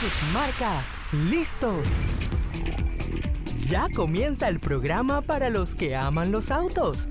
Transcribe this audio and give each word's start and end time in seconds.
sus 0.00 0.12
marcas, 0.32 0.88
listos. 1.12 1.88
Ya 3.68 3.88
comienza 3.94 4.48
el 4.48 4.60
programa 4.60 5.22
para 5.22 5.50
los 5.50 5.74
que 5.74 5.96
aman 5.96 6.32
los 6.32 6.50
autos. 6.50 7.08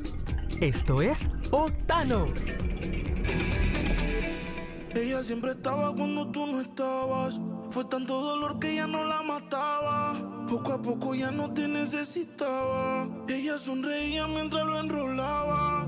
Esto 0.61 1.01
es 1.01 1.29
Otanos. 1.51 2.45
Ella 4.95 5.23
siempre 5.23 5.51
estaba 5.51 5.93
cuando 5.95 6.31
tú 6.31 6.45
no 6.45 6.61
estabas. 6.61 7.39
Fue 7.71 7.85
tanto 7.85 8.21
dolor 8.21 8.59
que 8.59 8.75
ya 8.75 8.85
no 8.85 9.03
la 9.03 9.23
mataba. 9.23 10.13
Poco 10.47 10.73
a 10.73 10.81
poco 10.81 11.15
ya 11.15 11.31
no 11.31 11.51
te 11.53 11.67
necesitaba. 11.67 13.07
Ella 13.27 13.57
sonreía 13.57 14.27
mientras 14.27 14.65
lo 14.65 14.79
enrolaba. 14.79 15.82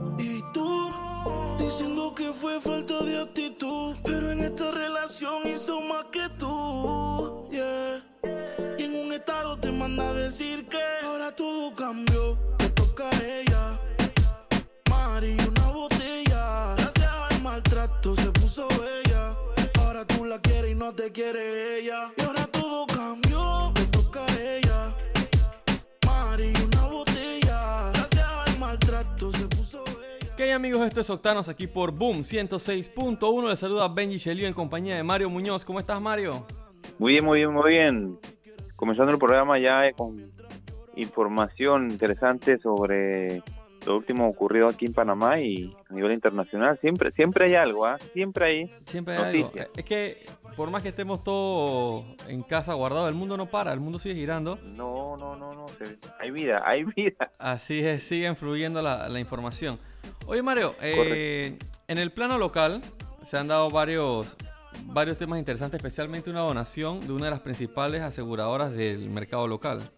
Diciendo 1.77 2.15
que 2.15 2.31
fue 2.31 2.61
falta 2.61 3.03
de 3.03 3.19
actitud. 3.19 3.97
Pero 4.05 4.31
en 4.31 4.39
esta 4.39 4.71
relación 4.71 5.45
hizo 5.45 5.81
más 5.81 6.05
que 6.05 6.29
tú. 6.39 7.49
Yeah. 7.51 8.01
Y 8.77 8.83
en 8.83 8.95
un 8.95 9.11
estado 9.11 9.59
te 9.59 9.73
manda 9.73 10.07
a 10.07 10.13
decir 10.13 10.69
que 10.69 10.79
ahora 11.03 11.35
todo 11.35 11.75
cambió. 11.75 12.37
Te 12.57 12.69
toca 12.69 13.09
a 13.09 13.25
ella. 13.25 13.77
Mari, 14.89 15.35
una 15.45 15.67
botella. 15.67 16.75
Gracias 16.77 17.11
al 17.29 17.41
maltrato 17.41 18.15
se 18.15 18.31
puso 18.31 18.69
bella. 18.69 19.35
Ahora 19.79 20.07
tú 20.07 20.23
la 20.23 20.39
quieres 20.39 20.71
y 20.71 20.75
no 20.75 20.95
te 20.95 21.11
quiere 21.11 21.79
ella. 21.79 22.09
Amigos? 30.55 30.87
Esto 30.87 31.01
es 31.01 31.09
Octanos 31.09 31.49
aquí 31.49 31.67
por 31.67 31.91
Boom 31.91 32.23
106.1. 32.23 33.49
Les 33.49 33.59
saluda 33.59 33.89
Benji 33.89 34.17
Shelio 34.17 34.47
en 34.47 34.53
compañía 34.53 34.95
de 34.95 35.03
Mario 35.03 35.29
Muñoz. 35.29 35.65
¿Cómo 35.65 35.79
estás 35.79 36.01
Mario? 36.01 36.45
Muy 36.97 37.11
bien, 37.11 37.25
muy 37.25 37.39
bien, 37.39 37.51
muy 37.51 37.69
bien. 37.69 38.19
Comenzando 38.77 39.11
el 39.11 39.19
programa 39.19 39.59
ya 39.59 39.85
eh, 39.85 39.93
con 39.93 40.31
información 40.95 41.91
interesante 41.91 42.57
sobre 42.59 43.43
lo 43.85 43.97
último 43.97 44.27
ocurrido 44.27 44.67
aquí 44.67 44.85
en 44.85 44.93
Panamá 44.93 45.39
y 45.39 45.73
a 45.89 45.93
nivel 45.93 46.13
internacional. 46.13 46.77
Siempre, 46.79 47.11
siempre 47.11 47.45
hay 47.45 47.55
algo, 47.55 47.85
¿ah? 47.85 47.97
Siempre 48.13 48.45
hay 48.45 48.67
Siempre 48.85 49.15
hay 49.15 49.41
algo. 49.41 49.51
Es 49.75 49.85
que 49.85 50.25
por 50.55 50.71
más 50.71 50.83
que 50.83 50.89
estemos 50.89 51.23
todos 51.23 52.05
en 52.27 52.41
casa 52.43 52.73
guardados, 52.73 53.09
el 53.09 53.15
mundo 53.15 53.37
no 53.37 53.45
para, 53.45 53.73
el 53.73 53.79
mundo 53.79 53.99
sigue 53.99 54.15
girando. 54.15 54.57
No, 54.63 55.17
no, 55.17 55.35
no, 55.35 55.51
no. 55.51 55.65
Hay 56.19 56.31
vida, 56.31 56.61
hay 56.65 56.83
vida. 56.95 57.31
Así 57.37 57.85
es, 57.85 58.03
sigue 58.03 58.33
fluyendo 58.35 58.81
la, 58.81 59.09
la 59.09 59.19
información. 59.19 59.79
Oye 60.27 60.41
Mario, 60.41 60.75
eh, 60.81 61.57
en 61.87 61.97
el 61.97 62.11
plano 62.11 62.37
local 62.37 62.81
se 63.23 63.37
han 63.37 63.47
dado 63.47 63.69
varios, 63.69 64.35
varios 64.85 65.17
temas 65.17 65.39
interesantes, 65.39 65.77
especialmente 65.77 66.29
una 66.29 66.41
donación 66.41 67.05
de 67.05 67.13
una 67.13 67.25
de 67.25 67.31
las 67.31 67.41
principales 67.41 68.01
aseguradoras 68.01 68.71
del 68.71 69.09
mercado 69.09 69.47
local. 69.47 69.91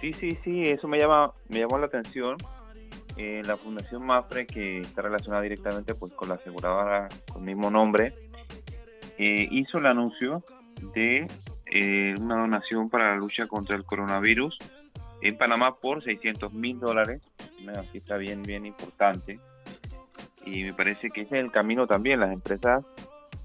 Sí, 0.00 0.12
sí, 0.12 0.38
sí, 0.44 0.62
eso 0.62 0.86
me 0.86 0.98
llama, 0.98 1.32
me 1.48 1.60
llamó 1.60 1.78
la 1.78 1.86
atención. 1.86 2.36
Eh, 3.18 3.42
la 3.44 3.56
Fundación 3.56 4.06
Mafre, 4.06 4.46
que 4.46 4.80
está 4.80 5.02
relacionada 5.02 5.42
directamente 5.42 5.94
pues, 5.94 6.12
con 6.12 6.28
la 6.28 6.36
aseguradora 6.36 7.08
con 7.30 7.42
el 7.42 7.46
mismo 7.46 7.70
nombre, 7.70 8.14
eh, 9.18 9.48
hizo 9.50 9.78
el 9.78 9.86
anuncio 9.86 10.44
de 10.94 11.26
eh, 11.66 12.14
una 12.20 12.36
donación 12.36 12.88
para 12.88 13.10
la 13.10 13.16
lucha 13.16 13.46
contra 13.46 13.76
el 13.76 13.84
coronavirus 13.84 14.58
en 15.20 15.36
Panamá 15.36 15.76
por 15.76 16.02
600 16.02 16.52
mil 16.52 16.78
dólares, 16.78 17.22
una 17.62 17.82
cifra 17.84 18.16
bien, 18.16 18.42
bien 18.42 18.66
importante. 18.66 19.40
Y 20.44 20.62
me 20.62 20.72
parece 20.72 21.10
que 21.10 21.22
ese 21.22 21.38
es 21.38 21.44
el 21.44 21.50
camino 21.50 21.86
también. 21.86 22.20
Las 22.20 22.32
empresas 22.32 22.84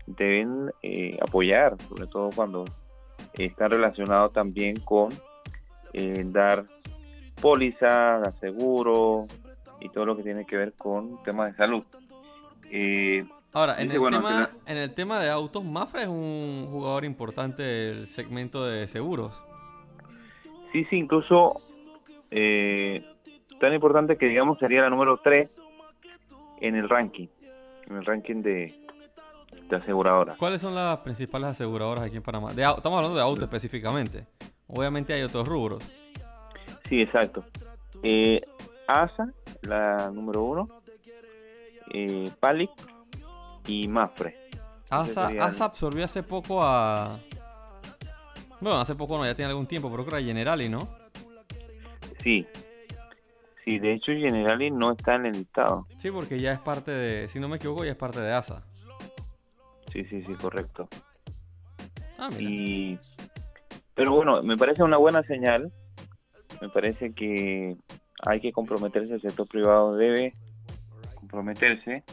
deben 0.06 0.72
eh, 0.82 1.18
apoyar, 1.22 1.76
sobre 1.90 2.08
todo 2.08 2.30
cuando 2.34 2.66
está 3.34 3.68
relacionado 3.68 4.30
también 4.30 4.80
con 4.80 5.12
eh, 5.94 6.24
dar 6.26 6.66
póliza, 7.42 8.20
dar 8.20 8.34
y 9.80 9.90
todo 9.90 10.06
lo 10.06 10.16
que 10.16 10.24
tiene 10.24 10.46
que 10.46 10.56
ver 10.58 10.74
con 10.74 11.22
temas 11.24 11.52
de 11.52 11.58
salud. 11.58 11.84
Eh, 12.72 13.26
Ahora, 13.56 13.74
en 13.78 13.84
Dice, 13.84 13.94
el, 13.96 14.00
bueno, 14.00 14.18
tema, 14.18 14.50
en 14.66 14.78
el 14.78 14.94
tema 14.96 15.20
de 15.20 15.30
autos, 15.30 15.64
Mafra 15.64 16.02
es 16.04 16.08
un 16.08 16.68
jugador 16.72 17.06
importante 17.06 17.62
del 17.62 18.08
segmento 18.08 18.66
de 18.66 18.88
seguros. 18.88 19.40
sí, 20.72 20.86
sí, 20.90 20.96
incluso 20.98 21.54
eh, 22.32 23.06
tan 23.60 23.74
importante 23.74 24.18
que 24.18 24.26
digamos 24.26 24.58
sería 24.58 24.82
la 24.82 24.90
número 24.90 25.20
3 25.24 25.62
en 26.62 26.76
el 26.76 26.90
ranking, 26.90 27.28
en 27.88 27.98
el 27.98 28.06
ranking 28.06 28.42
de, 28.42 28.74
de 29.70 29.76
aseguradoras. 29.76 30.36
¿Cuáles 30.38 30.60
son 30.62 30.74
las 30.74 30.98
principales 31.00 31.50
aseguradoras 31.50 32.06
aquí 32.06 32.18
en 32.18 32.24
Panamá? 32.24 32.54
De 32.54 32.64
estamos 32.64 32.98
hablando 32.98 33.16
de 33.16 33.22
autos 33.22 33.44
específicamente. 33.44 34.26
Obviamente 34.68 35.14
hay 35.14 35.22
otros 35.22 35.48
rubros. 35.48 35.84
Sí, 36.90 37.02
exacto. 37.02 37.44
Eh, 38.02 38.42
ASA, 38.88 39.34
la 39.62 40.10
número 40.12 40.44
1, 40.44 40.70
eh, 41.94 42.32
Palic 42.40 42.72
y 43.68 43.88
Mafre. 43.88 44.50
ASA, 44.90 45.28
ASA 45.40 45.66
absorbió 45.66 46.06
hace 46.06 46.24
poco 46.24 46.62
a... 46.62 47.18
Bueno, 48.60 48.80
hace 48.80 48.96
poco 48.96 49.18
no, 49.18 49.26
ya 49.26 49.36
tiene 49.36 49.50
algún 49.50 49.68
tiempo, 49.68 49.90
pero 49.90 50.06
creo 50.06 50.18
que 50.18 50.24
a 50.24 50.26
Generali, 50.26 50.70
¿no? 50.70 50.88
Sí. 52.20 52.46
Sí, 53.66 53.80
de 53.80 53.94
hecho 53.94 54.12
Generali 54.12 54.72
no 54.72 54.92
está 54.92 55.16
en 55.16 55.26
el 55.26 55.34
listado. 55.34 55.88
Sí, 55.98 56.12
porque 56.12 56.40
ya 56.40 56.54
es 56.54 56.60
parte 56.60 56.92
de... 56.92 57.28
Si 57.28 57.40
no 57.40 57.48
me 57.48 57.58
equivoco, 57.58 57.84
ya 57.84 57.92
es 57.92 57.98
parte 57.98 58.20
de 58.20 58.34
ASA. 58.34 58.64
Sí, 59.92 60.04
sí, 60.06 60.24
sí, 60.24 60.34
correcto. 60.36 60.88
Ah, 62.18 62.30
mira. 62.30 62.50
Y 62.50 63.00
pero 63.96 64.14
bueno, 64.14 64.42
me 64.42 64.58
parece 64.58 64.84
una 64.84 64.98
buena 64.98 65.24
señal. 65.24 65.72
Me 66.62 66.70
parece 66.70 67.14
que 67.14 67.76
hay 68.26 68.40
que 68.40 68.52
comprometerse, 68.52 69.16
el 69.16 69.22
sector 69.22 69.48
privado 69.48 69.96
debe 69.96 70.34
comprometerse. 71.16 72.04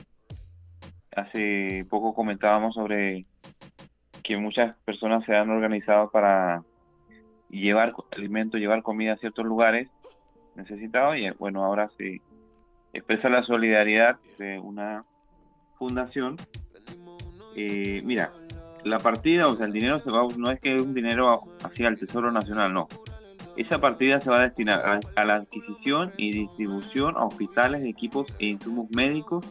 Hace 1.14 1.84
poco 1.88 2.14
comentábamos 2.14 2.74
sobre 2.74 3.26
que 4.22 4.36
muchas 4.36 4.76
personas 4.84 5.24
se 5.24 5.34
han 5.34 5.50
organizado 5.50 6.10
para 6.10 6.62
llevar 7.48 7.94
alimentos, 8.12 8.60
llevar 8.60 8.82
comida 8.82 9.14
a 9.14 9.16
ciertos 9.16 9.44
lugares 9.44 9.88
necesitados 10.54 11.16
y 11.16 11.28
bueno, 11.38 11.64
ahora 11.64 11.90
se 11.96 12.20
expresa 12.92 13.28
la 13.28 13.42
solidaridad 13.42 14.18
de 14.38 14.58
una 14.58 15.04
fundación. 15.78 16.36
Eh, 17.56 18.02
mira, 18.04 18.30
la 18.84 18.98
partida, 18.98 19.46
o 19.46 19.56
sea, 19.56 19.66
el 19.66 19.72
dinero 19.72 19.98
se 19.98 20.10
va, 20.10 20.26
no 20.36 20.50
es 20.50 20.60
que 20.60 20.74
es 20.74 20.82
un 20.82 20.94
dinero 20.94 21.42
hacia 21.64 21.88
el 21.88 21.98
Tesoro 21.98 22.30
Nacional, 22.30 22.72
no. 22.72 22.88
Esa 23.56 23.78
partida 23.78 24.20
se 24.20 24.30
va 24.30 24.38
a 24.38 24.42
destinar 24.44 24.80
a, 24.88 25.00
a 25.16 25.24
la 25.24 25.34
adquisición 25.36 26.12
y 26.16 26.32
distribución 26.32 27.16
a 27.16 27.24
hospitales, 27.24 27.84
equipos 27.84 28.26
e 28.38 28.46
insumos 28.46 28.88
médicos 28.90 29.44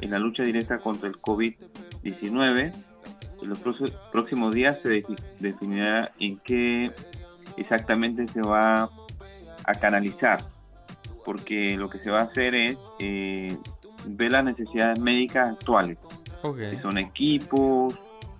en 0.00 0.10
la 0.10 0.18
lucha 0.18 0.42
directa 0.42 0.78
contra 0.78 1.08
el 1.08 1.16
COVID-19. 1.16 2.72
En 3.42 3.48
los 3.48 3.58
próximos 4.12 4.54
días 4.54 4.78
se 4.82 5.02
defi- 5.02 5.18
definirá 5.40 6.12
en 6.18 6.38
qué 6.38 6.90
exactamente 7.56 8.26
se 8.28 8.40
va 8.40 8.84
a 9.64 9.74
canalizar, 9.80 10.38
porque 11.24 11.76
lo 11.76 11.88
que 11.90 11.98
se 11.98 12.10
va 12.10 12.20
a 12.20 12.24
hacer 12.24 12.54
es 12.54 12.78
eh, 12.98 13.56
ver 14.06 14.32
las 14.32 14.44
necesidades 14.44 14.98
médicas 15.00 15.50
actuales, 15.52 15.98
Ok. 16.42 16.58
que 16.58 16.80
son 16.80 16.98
equipos, 16.98 17.94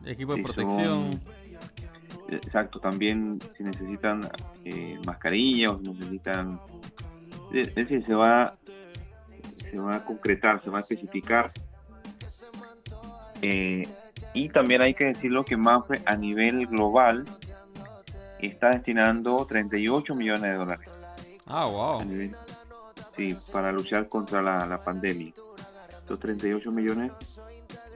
Equipo 0.05 0.35
de 0.35 0.43
protección. 0.43 1.13
son- 1.13 1.21
Exacto, 2.37 2.79
también 2.81 3.39
si 3.57 3.63
necesitan 3.63 4.21
eh, 4.65 4.99
mascarillas, 5.07 5.73
o 5.73 5.79
si 5.79 5.89
necesitan... 5.91 6.61
Es 7.53 7.75
decir, 7.75 8.05
se 8.07 8.15
va, 8.15 8.55
se 9.71 9.79
va 9.79 9.97
a 9.97 10.05
concretar, 10.05 10.63
se 10.65 10.71
va 10.71 10.79
a 10.79 10.81
especificar. 10.83 11.53
Eh, 13.43 13.83
y 14.35 14.49
también 14.49 14.83
hay 14.83 14.95
que 14.95 15.05
decirlo 15.05 15.45
que 15.45 15.57
Mafre 15.57 16.01
a 16.07 16.17
nivel 16.17 16.67
global 16.67 17.25
está 18.39 18.71
destinando 18.71 19.45
38 19.47 20.15
millones 20.15 20.43
de 20.43 20.55
dólares 20.55 20.89
Ah, 21.47 21.67
wow. 21.67 22.01
nivel- 22.05 22.35
sí, 23.17 23.37
para 23.53 23.73
luchar 23.73 24.09
contra 24.09 24.41
la, 24.43 24.65
la 24.67 24.83
pandemia. 24.83 25.33
Estos 25.99 26.19
38 26.21 26.71
millones 26.73 27.13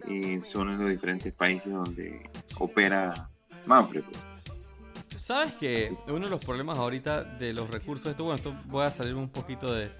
eh, 0.09 0.41
son 0.53 0.71
en 0.71 0.79
los 0.79 0.91
diferentes 0.91 1.33
países 1.33 1.73
donde 1.73 2.29
opera 2.59 3.29
Manfred. 3.67 4.03
pues. 4.05 5.23
¿Sabes 5.23 5.55
que 5.55 5.93
uno 6.07 6.21
de 6.21 6.31
los 6.31 6.45
problemas 6.45 6.79
ahorita 6.79 7.25
de 7.25 7.53
los 7.53 7.69
recursos, 7.69 8.07
esto, 8.07 8.23
bueno, 8.23 8.37
esto 8.37 8.55
voy 8.67 8.85
a 8.85 8.93
salir 8.93 9.15
un 9.15 9.29
poquito 9.29 9.75
de, 9.75 9.91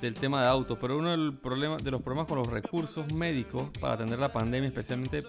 del 0.00 0.14
tema 0.14 0.42
de 0.42 0.48
autos, 0.48 0.76
pero 0.80 0.98
uno 0.98 1.10
del 1.10 1.34
problema, 1.34 1.78
de 1.78 1.90
los 1.90 2.02
problemas 2.02 2.28
con 2.28 2.38
los 2.38 2.48
recursos 2.48 3.10
médicos 3.12 3.70
para 3.80 3.94
atender 3.94 4.18
la 4.18 4.32
pandemia, 4.32 4.68
especialmente 4.68 5.22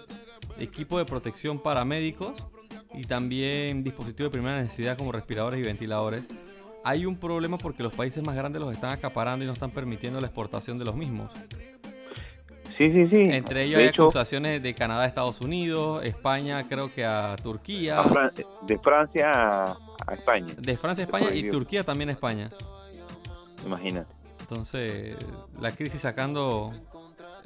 equipo 0.58 0.98
de 0.98 1.04
protección 1.04 1.58
para 1.58 1.84
médicos 1.84 2.46
y 2.94 3.04
también 3.04 3.82
dispositivos 3.82 4.30
de 4.30 4.38
primera 4.38 4.60
necesidad 4.60 4.98
como 4.98 5.12
respiradores 5.12 5.60
y 5.60 5.62
ventiladores, 5.62 6.28
hay 6.84 7.06
un 7.06 7.16
problema 7.16 7.58
porque 7.58 7.82
los 7.82 7.94
países 7.94 8.22
más 8.22 8.36
grandes 8.36 8.60
los 8.60 8.72
están 8.72 8.90
acaparando 8.90 9.44
y 9.44 9.46
no 9.46 9.54
están 9.54 9.70
permitiendo 9.70 10.20
la 10.20 10.26
exportación 10.26 10.78
de 10.78 10.84
los 10.84 10.94
mismos. 10.94 11.30
Sí, 12.78 12.92
sí, 12.92 13.06
sí. 13.08 13.28
Entre 13.32 13.64
ellos 13.64 13.76
de 13.78 13.82
hay 13.82 13.88
hecho, 13.90 14.04
acusaciones 14.04 14.62
de 14.62 14.72
Canadá 14.74 15.02
a 15.02 15.06
Estados 15.06 15.40
Unidos, 15.40 16.04
España 16.04 16.64
creo 16.68 16.94
que 16.94 17.04
a 17.04 17.34
Turquía, 17.42 18.00
a 18.00 18.04
Fran- 18.04 18.32
de 18.62 18.78
Francia 18.78 19.32
a, 19.32 19.76
a 20.06 20.14
España, 20.14 20.54
de 20.56 20.76
Francia 20.76 21.02
a 21.02 21.06
España 21.06 21.34
y. 21.34 21.48
Turquía 21.50 21.82
también 21.84 22.08
a 22.08 22.12
España. 22.12 22.48
imagínate. 23.66 24.14
Entonces, 24.40 25.16
la 25.60 25.72
crisis 25.72 26.00
sacando 26.02 26.72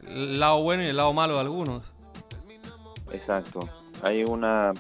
el 0.07 0.39
lado 0.39 0.63
bueno 0.63 0.83
y 0.83 0.87
el 0.87 0.97
lado 0.97 1.13
malo 1.13 1.35
de 1.35 1.41
algunos. 1.41 1.93
Exacto. 3.11 3.61
Hay 4.03 4.23
una, 4.25 4.73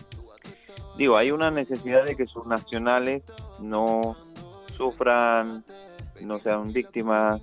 digo, 0.98 1.16
hay 1.16 1.30
una 1.30 1.50
necesidad 1.50 2.04
de 2.04 2.14
que 2.14 2.26
sus 2.26 2.46
nacionales 2.46 3.22
no 3.58 4.16
sufran, 4.76 5.64
no 6.20 6.38
sean 6.38 6.72
víctimas, 6.72 7.40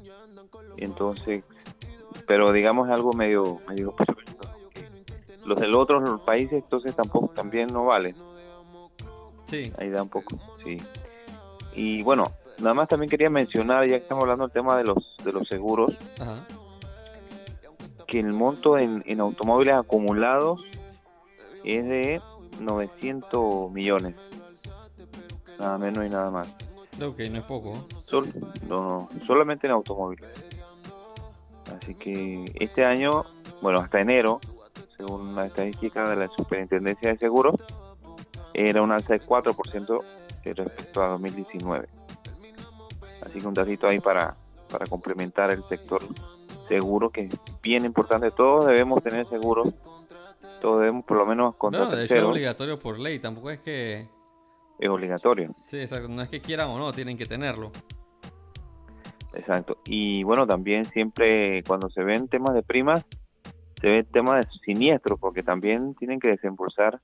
entonces, 0.77 1.44
pero 2.29 2.51
digamos 2.51 2.87
algo 2.91 3.11
medio, 3.11 3.59
medio 3.67 3.95
los 5.45 5.59
del 5.59 5.73
otros 5.73 6.21
países 6.21 6.53
entonces 6.63 6.95
tampoco 6.95 7.29
también 7.29 7.69
no 7.73 7.85
valen. 7.85 8.15
Sí, 9.47 9.73
Ahí 9.79 9.89
da 9.89 10.03
un 10.03 10.09
poco, 10.09 10.37
sí. 10.63 10.77
Y 11.73 12.03
bueno, 12.03 12.25
nada 12.59 12.75
más 12.75 12.87
también 12.87 13.09
quería 13.09 13.31
mencionar, 13.31 13.81
ya 13.87 13.95
que 13.97 14.03
estamos 14.03 14.21
hablando 14.25 14.43
del 14.45 14.53
tema 14.53 14.77
de 14.77 14.83
los 14.83 15.17
de 15.23 15.31
los 15.31 15.47
seguros, 15.47 15.95
ajá. 16.19 16.45
que 18.05 18.19
el 18.19 18.31
monto 18.31 18.77
en, 18.77 19.01
en 19.07 19.21
automóviles 19.21 19.73
acumulados 19.73 20.61
es 21.63 21.83
de 21.83 22.21
900 22.59 23.71
millones. 23.71 24.13
Nada 25.57 25.79
menos 25.79 26.05
y 26.05 26.09
nada 26.09 26.29
más. 26.29 26.47
Ok, 27.01 27.21
no 27.31 27.39
es 27.39 27.43
poco. 27.45 27.73
Sol- 28.05 28.31
no, 28.67 29.09
no, 29.11 29.25
solamente 29.25 29.65
en 29.65 29.73
automóviles. 29.73 30.29
Así 31.89 31.95
que 31.95 32.45
este 32.59 32.86
año, 32.86 33.24
bueno, 33.63 33.80
hasta 33.80 34.00
enero, 34.00 34.39
según 34.95 35.36
la 35.36 35.47
estadística 35.47 36.07
de 36.07 36.18
la 36.18 36.27
Superintendencia 36.27 37.09
de 37.09 37.18
Seguros, 37.18 37.56
era 38.53 38.83
un 38.83 38.91
alza 38.91 39.13
de 39.13 39.21
4% 39.21 40.03
respecto 40.44 41.01
a 41.01 41.07
2019. 41.07 41.89
Así 43.25 43.39
que 43.39 43.47
un 43.47 43.56
datito 43.56 43.88
ahí 43.88 44.00
para, 44.00 44.36
para 44.69 44.86
complementar 44.86 45.50
el 45.50 45.63
sector 45.63 46.03
seguro, 46.68 47.09
que 47.09 47.21
es 47.21 47.36
bien 47.63 47.86
importante. 47.86 48.30
Todos 48.30 48.68
debemos 48.68 49.01
tener 49.01 49.25
seguro. 49.25 49.74
Todos 50.62 50.81
debemos, 50.81 51.06
por 51.06 51.18
lo 51.18 51.25
menos, 51.25 51.56
contra 51.56 51.85
No, 51.85 51.89
de 51.95 52.06
hecho 52.06 52.18
es 52.18 52.24
obligatorio 52.24 52.77
por 52.77 53.00
ley, 53.00 53.18
tampoco 53.18 53.50
es 53.50 53.62
que... 53.62 54.07
es 54.77 54.89
obligatorio. 54.89 55.56
Sí, 55.56 55.80
exacto, 55.80 56.07
no 56.07 56.21
es 56.21 56.30
que 56.30 56.39
quieran 56.39 56.69
o 56.69 56.77
no, 56.77 56.92
tienen 56.92 57.18
que 57.18 57.25
tenerlo. 57.25 57.71
Exacto. 59.33 59.77
Y 59.85 60.23
bueno, 60.23 60.47
también 60.47 60.85
siempre 60.85 61.63
cuando 61.63 61.89
se 61.89 62.03
ven 62.03 62.27
temas 62.27 62.53
de 62.53 62.63
primas, 62.63 63.05
se 63.75 63.87
ve 63.87 64.03
tema 64.03 64.37
de 64.37 64.43
siniestros, 64.65 65.19
porque 65.19 65.43
también 65.43 65.95
tienen 65.95 66.19
que 66.19 66.29
desembolsar 66.29 66.99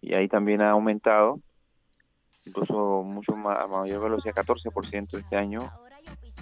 y 0.00 0.14
ahí 0.14 0.28
también 0.28 0.60
ha 0.60 0.70
aumentado, 0.70 1.40
incluso 2.44 3.02
mucho 3.02 3.34
más, 3.36 3.58
a 3.58 3.66
mayor 3.66 4.02
velocidad, 4.02 4.34
14% 4.34 5.18
este 5.18 5.36
año 5.36 5.70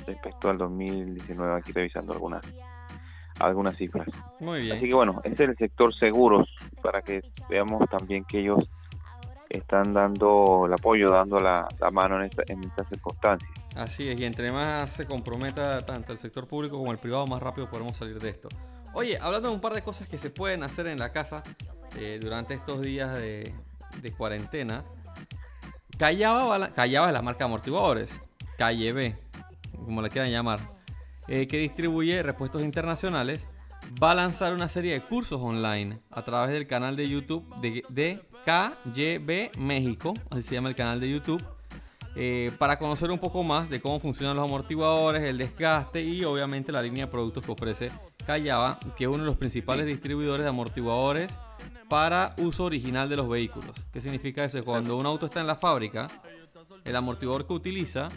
respecto 0.07 0.51
al 0.51 0.59
2019, 0.59 1.55
aquí 1.55 1.73
revisando 1.73 2.13
algunas 2.13 2.43
algunas 3.39 3.77
cifras. 3.77 4.07
Muy 4.41 4.63
bien. 4.63 4.77
Así 4.77 4.89
que 4.89 4.95
bueno, 4.95 5.21
ese 5.25 5.45
es 5.45 5.51
el 5.51 5.57
sector 5.57 5.95
seguros, 5.95 6.49
para 6.83 7.03
que 7.03 7.23
veamos 7.49 7.89
también 7.89 8.25
que 8.25 8.41
ellos 8.41 8.69
están 9.49 9.93
dando 9.93 10.65
el 10.67 10.73
apoyo, 10.73 11.11
dando 11.11 11.39
la, 11.39 11.67
la 11.81 11.91
mano 11.91 12.17
en, 12.17 12.25
esta, 12.25 12.43
en 12.47 12.63
estas 12.65 12.89
circunstancias. 12.89 13.51
Así 13.75 14.09
es, 14.09 14.21
y 14.21 14.25
entre 14.25 14.53
más 14.53 14.93
se 14.93 15.07
comprometa 15.07 15.85
tanto 15.87 16.13
el 16.13 16.19
sector 16.19 16.47
público 16.47 16.77
como 16.77 16.93
el 16.93 16.99
privado, 16.99 17.27
más 17.27 17.43
rápido 17.43 17.69
podremos 17.71 17.97
salir 17.97 18.19
de 18.21 18.31
esto. 18.31 18.49
Oye, 18.95 19.19
hablando 19.19 19.49
de 19.49 19.55
un 19.55 19.61
par 19.61 19.73
de 19.73 19.83
cosas 19.83 20.07
que 20.09 20.19
se 20.19 20.29
pueden 20.29 20.63
hacer 20.63 20.87
en 20.87 20.99
la 20.99 21.13
casa 21.13 21.43
eh, 21.97 22.19
durante 22.21 22.55
estos 22.55 22.83
días 22.83 23.17
de, 23.17 23.55
de 24.03 24.13
cuarentena, 24.13 24.85
Callaba, 25.99 26.71
Callaba 26.73 27.07
es 27.07 27.13
la 27.13 27.23
marca 27.23 27.41
de 27.41 27.45
amortiguadores, 27.45 28.21
Calle 28.59 28.93
B, 28.93 29.17
como 29.85 30.03
la 30.03 30.09
quieran 30.09 30.31
llamar, 30.31 30.61
eh, 31.29 31.47
que 31.47 31.59
distribuye 31.59 32.23
repuestos 32.23 32.63
internacionales, 32.63 33.47
va 34.03 34.11
a 34.11 34.15
lanzar 34.15 34.53
una 34.53 34.69
serie 34.69 34.95
de 34.95 35.01
cursos 35.01 35.41
online 35.41 36.01
a 36.11 36.23
través 36.23 36.53
del 36.53 36.67
canal 36.67 36.97
de 36.97 37.09
YouTube 37.09 37.49
de, 37.61 37.85
de 37.89 38.21
KYB 38.45 39.59
México, 39.59 40.15
así 40.31 40.43
se 40.43 40.55
llama 40.55 40.69
el 40.69 40.75
canal 40.75 41.01
de 41.01 41.11
YouTube, 41.11 41.43
eh, 42.15 42.53
para 42.59 42.79
conocer 42.79 43.11
un 43.11 43.19
poco 43.19 43.43
más 43.43 43.71
de 43.71 43.81
cómo 43.81 43.99
funcionan 43.99 44.37
los 44.37 44.45
amortiguadores, 44.45 45.23
el 45.23 45.39
desgaste 45.39 46.03
y 46.03 46.25
obviamente 46.25 46.71
la 46.71 46.83
línea 46.83 47.07
de 47.07 47.11
productos 47.11 47.45
que 47.45 47.53
ofrece 47.53 47.91
Callaba, 48.27 48.79
que 48.97 49.05
es 49.05 49.09
uno 49.09 49.21
de 49.21 49.27
los 49.27 49.37
principales 49.37 49.87
distribuidores 49.87 50.43
de 50.43 50.49
amortiguadores 50.49 51.39
para 51.89 52.35
uso 52.39 52.65
original 52.65 53.09
de 53.09 53.17
los 53.17 53.29
vehículos. 53.29 53.73
¿Qué 53.93 54.01
significa 54.01 54.45
eso? 54.45 54.63
Cuando 54.65 54.97
un 54.97 55.07
auto 55.07 55.27
está 55.27 55.41
en 55.41 55.47
la 55.47 55.57
fábrica, 55.57 56.11
el 56.85 56.97
amortiguador 56.97 57.47
que 57.47 57.53
utiliza, 57.55 58.09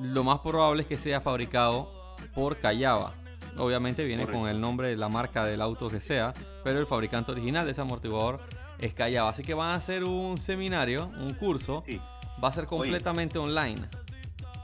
lo 0.00 0.24
más 0.24 0.40
probable 0.40 0.82
es 0.82 0.88
que 0.88 0.98
sea 0.98 1.20
fabricado 1.20 1.88
por 2.34 2.56
Callaba. 2.58 3.12
Obviamente 3.58 4.04
viene 4.04 4.24
Correcto. 4.24 4.40
con 4.42 4.50
el 4.50 4.60
nombre 4.60 4.88
de 4.88 4.96
la 4.96 5.08
marca 5.08 5.44
del 5.44 5.62
auto 5.62 5.88
que 5.88 6.00
sea, 6.00 6.34
pero 6.62 6.78
el 6.78 6.86
fabricante 6.86 7.32
original 7.32 7.64
de 7.64 7.72
ese 7.72 7.80
amortiguador 7.80 8.38
es 8.78 8.92
Callaba. 8.92 9.30
Así 9.30 9.42
que 9.42 9.54
van 9.54 9.70
a 9.70 9.74
hacer 9.76 10.04
un 10.04 10.36
seminario, 10.36 11.10
un 11.18 11.32
curso, 11.34 11.82
Sí, 11.86 12.00
va 12.42 12.48
a 12.48 12.52
ser 12.52 12.66
completamente 12.66 13.38
online. 13.38 13.82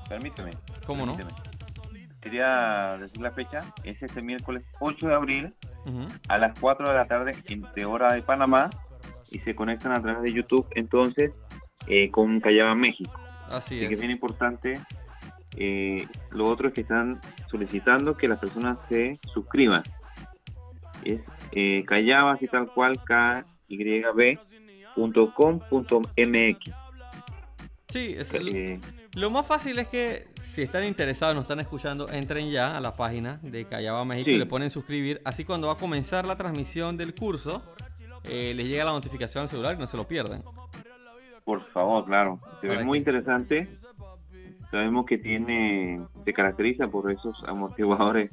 permíteme. 0.09 0.51
¿Cómo 0.87 1.07
no? 1.07 1.17
Quería 2.21 2.97
decir 2.99 3.21
la 3.21 3.33
fecha, 3.33 3.61
es 3.83 4.01
este 4.03 4.23
miércoles 4.23 4.63
8 4.81 5.09
de 5.09 5.15
abril 5.15 5.55
a 6.29 6.39
las 6.39 6.57
4 6.61 6.89
de 6.89 6.95
la 6.95 7.07
tarde 7.07 7.37
en 7.49 7.65
de 7.75 7.85
hora 7.85 8.13
de 8.15 8.23
Panamá 8.23 8.71
y 9.31 9.41
se 9.41 9.55
conectan 9.57 9.93
a 9.93 10.01
través 10.01 10.23
de 10.23 10.33
YouTube 10.33 10.67
entonces 10.77 11.33
eh, 11.89 12.11
con 12.13 12.39
Callaba 12.41 12.75
México. 12.77 13.13
Así 13.47 13.57
Así 13.57 13.79
que 13.81 13.87
es 13.87 13.93
es. 13.93 13.99
bien 13.99 14.13
importante. 14.13 14.81
Eh, 15.57 16.07
lo 16.31 16.49
otro 16.49 16.69
es 16.69 16.75
que 16.75 16.83
están 16.83 17.21
solicitando 17.51 18.17
que 18.17 18.29
las 18.29 18.39
personas 18.39 18.79
se 18.89 19.19
suscriban. 19.33 19.83
Es 21.05 21.21
eh, 21.51 21.85
Callaba, 21.85 22.33
así 22.33 22.47
tal 22.47 22.69
cual, 22.69 22.99
kyb.com.mx. 25.37 26.71
Sí, 27.93 28.15
es 28.19 28.33
el- 28.35 28.49
Eh, 28.57 28.81
lo 29.15 29.31
más 29.31 29.47
fácil 29.47 29.79
es 29.79 29.87
que 29.89 30.27
si 30.41 30.63
están 30.63 30.85
interesados, 30.85 31.35
nos 31.35 31.45
están 31.45 31.61
escuchando, 31.61 32.09
entren 32.09 32.51
ya 32.51 32.77
a 32.77 32.81
la 32.81 32.97
página 32.97 33.39
de 33.43 33.65
Callaba 33.67 34.05
México 34.05 34.31
y 34.31 34.39
le 34.39 34.47
ponen 34.47 34.71
suscribir. 34.71 35.21
Así 35.25 35.45
cuando 35.45 35.67
va 35.67 35.75
a 35.75 35.77
comenzar 35.77 36.27
la 36.27 36.37
transmisión 36.37 36.97
del 36.97 37.15
curso, 37.15 37.63
eh, 38.25 38.55
les 38.55 38.67
llega 38.67 38.85
la 38.85 38.93
notificación 38.93 39.43
al 39.43 39.49
celular 39.49 39.75
y 39.75 39.79
no 39.79 39.87
se 39.87 39.97
lo 39.97 40.07
pierden. 40.09 40.43
por 41.45 41.61
favor, 41.73 42.05
claro. 42.07 42.41
Se 42.61 42.69
ve 42.69 42.85
muy 42.85 42.99
interesante. 42.99 43.69
Sabemos 44.71 45.05
que 45.07 45.19
tiene, 45.19 46.01
se 46.25 46.33
caracteriza 46.33 46.87
por 46.89 47.11
esos 47.11 47.37
amortiguadores 47.47 48.31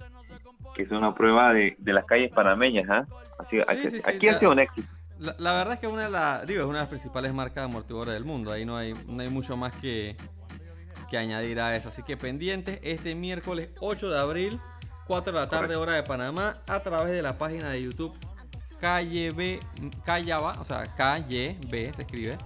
que 0.75 0.85
son 0.85 1.03
a 1.03 1.13
prueba 1.15 1.51
de, 1.53 1.75
de 1.79 1.91
las 1.93 2.05
calles 2.05 2.31
panameñas. 2.31 2.87
¿ah? 2.89 3.05
Así, 3.39 3.57
aquí, 3.67 3.89
sí, 3.89 3.99
aquí 4.05 4.27
ha 4.29 4.37
sido 4.39 4.51
un 4.51 4.59
éxito. 4.59 4.87
La, 5.19 5.35
la 5.37 5.53
verdad 5.53 5.73
es 5.73 5.79
que 5.79 5.87
una 5.87 6.03
de 6.03 6.09
las, 6.09 6.47
digo, 6.47 6.61
es 6.61 6.65
una 6.65 6.79
de 6.79 6.83
las 6.83 6.89
principales 6.89 7.33
marcas 7.33 7.55
de 7.55 7.69
amortiguadores 7.69 8.13
del 8.13 8.25
mundo. 8.25 8.51
Ahí 8.51 8.65
no 8.65 8.77
hay, 8.77 8.93
no 9.07 9.21
hay 9.21 9.29
mucho 9.29 9.57
más 9.57 9.75
que, 9.75 10.15
que 11.09 11.17
añadir 11.17 11.59
a 11.59 11.75
eso. 11.75 11.89
Así 11.89 12.03
que 12.03 12.17
pendientes 12.17 12.79
este 12.83 13.15
miércoles 13.15 13.69
8 13.81 14.09
de 14.09 14.19
abril, 14.19 14.59
4 15.07 15.33
de 15.33 15.39
la 15.39 15.49
tarde, 15.49 15.75
Correcto. 15.75 15.81
hora 15.81 15.93
de 15.93 16.03
Panamá, 16.03 16.57
a 16.67 16.79
través 16.79 17.13
de 17.13 17.21
la 17.21 17.37
página 17.37 17.69
de 17.69 17.83
YouTube 17.83 18.13
Calle 18.79 19.31
B, 19.31 19.59
Callaba, 20.05 20.53
o 20.59 20.65
sea, 20.65 20.83
Calle 20.95 21.57
B 21.67 21.91
se 21.93 22.03
escribe, 22.03 22.37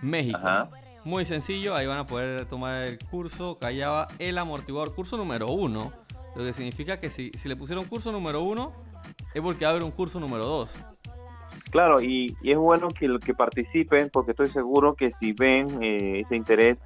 México. 0.00 0.38
Ajá. 0.38 0.70
Muy 1.04 1.26
sencillo, 1.26 1.74
ahí 1.74 1.86
van 1.86 1.98
a 1.98 2.06
poder 2.06 2.46
tomar 2.46 2.84
el 2.84 2.98
curso 2.98 3.58
Callaba 3.58 4.08
el 4.18 4.38
amortiguador, 4.38 4.94
curso 4.94 5.18
número 5.18 5.48
uno. 5.48 5.92
Lo 6.34 6.42
que 6.42 6.54
significa 6.54 6.98
que 6.98 7.10
si, 7.10 7.30
si 7.30 7.48
le 7.48 7.56
pusieron 7.56 7.84
curso 7.84 8.10
número 8.10 8.42
uno, 8.42 8.72
es 9.34 9.42
porque 9.42 9.64
va 9.66 9.68
a 9.68 9.70
haber 9.72 9.84
un 9.84 9.90
curso 9.90 10.18
número 10.18 10.46
dos. 10.46 10.70
Claro, 11.74 12.00
y, 12.00 12.36
y 12.40 12.52
es 12.52 12.56
bueno 12.56 12.86
que, 12.86 13.18
que 13.18 13.34
participen 13.34 14.08
porque 14.12 14.30
estoy 14.30 14.48
seguro 14.50 14.94
que 14.94 15.10
si 15.18 15.32
ven 15.32 15.82
eh, 15.82 16.20
ese 16.20 16.36
interés 16.36 16.78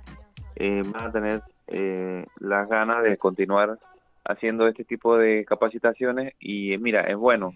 eh, 0.57 0.81
van 0.83 1.09
a 1.09 1.13
tener 1.13 1.43
eh, 1.67 2.25
las 2.39 2.67
ganas 2.71 3.03
de 3.03 3.19
continuar 3.19 3.79
haciendo 4.25 4.67
este 4.67 4.85
tipo 4.85 5.19
de 5.19 5.45
capacitaciones 5.45 6.33
y 6.41 6.73
eh, 6.73 6.79
mira, 6.79 7.03
es 7.03 7.19
bueno. 7.19 7.53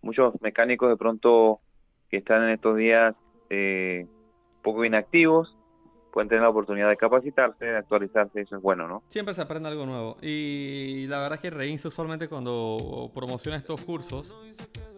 Muchos 0.00 0.40
mecánicos 0.42 0.88
de 0.90 0.96
pronto 0.96 1.58
que 2.08 2.18
están 2.18 2.44
en 2.44 2.50
estos 2.50 2.76
días 2.76 3.16
eh, 3.48 4.06
poco 4.62 4.84
inactivos 4.84 5.58
pueden 6.10 6.28
tener 6.28 6.42
la 6.42 6.50
oportunidad 6.50 6.88
de 6.88 6.96
capacitarse, 6.96 7.64
de 7.64 7.76
actualizarse, 7.78 8.40
eso 8.40 8.56
es 8.56 8.62
bueno, 8.62 8.86
¿no? 8.88 9.02
Siempre 9.08 9.34
se 9.34 9.42
aprende 9.42 9.68
algo 9.68 9.86
nuevo. 9.86 10.16
Y 10.22 11.06
la 11.06 11.20
verdad 11.20 11.34
es 11.36 11.40
que 11.40 11.50
Reince 11.50 11.88
usualmente 11.88 12.28
cuando 12.28 13.10
promociona 13.14 13.56
estos 13.56 13.80
cursos 13.80 14.34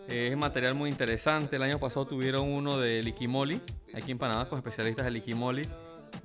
eh, 0.08 0.28
es 0.32 0.36
material 0.36 0.74
muy 0.74 0.90
interesante. 0.90 1.56
El 1.56 1.62
año 1.62 1.78
pasado 1.78 2.06
tuvieron 2.06 2.48
uno 2.48 2.78
de 2.78 3.02
Liquimoli, 3.02 3.60
aquí 3.94 4.12
en 4.12 4.18
Panamá, 4.18 4.48
con 4.48 4.58
especialistas 4.58 5.04
de 5.04 5.10
Liquimoli. 5.12 5.62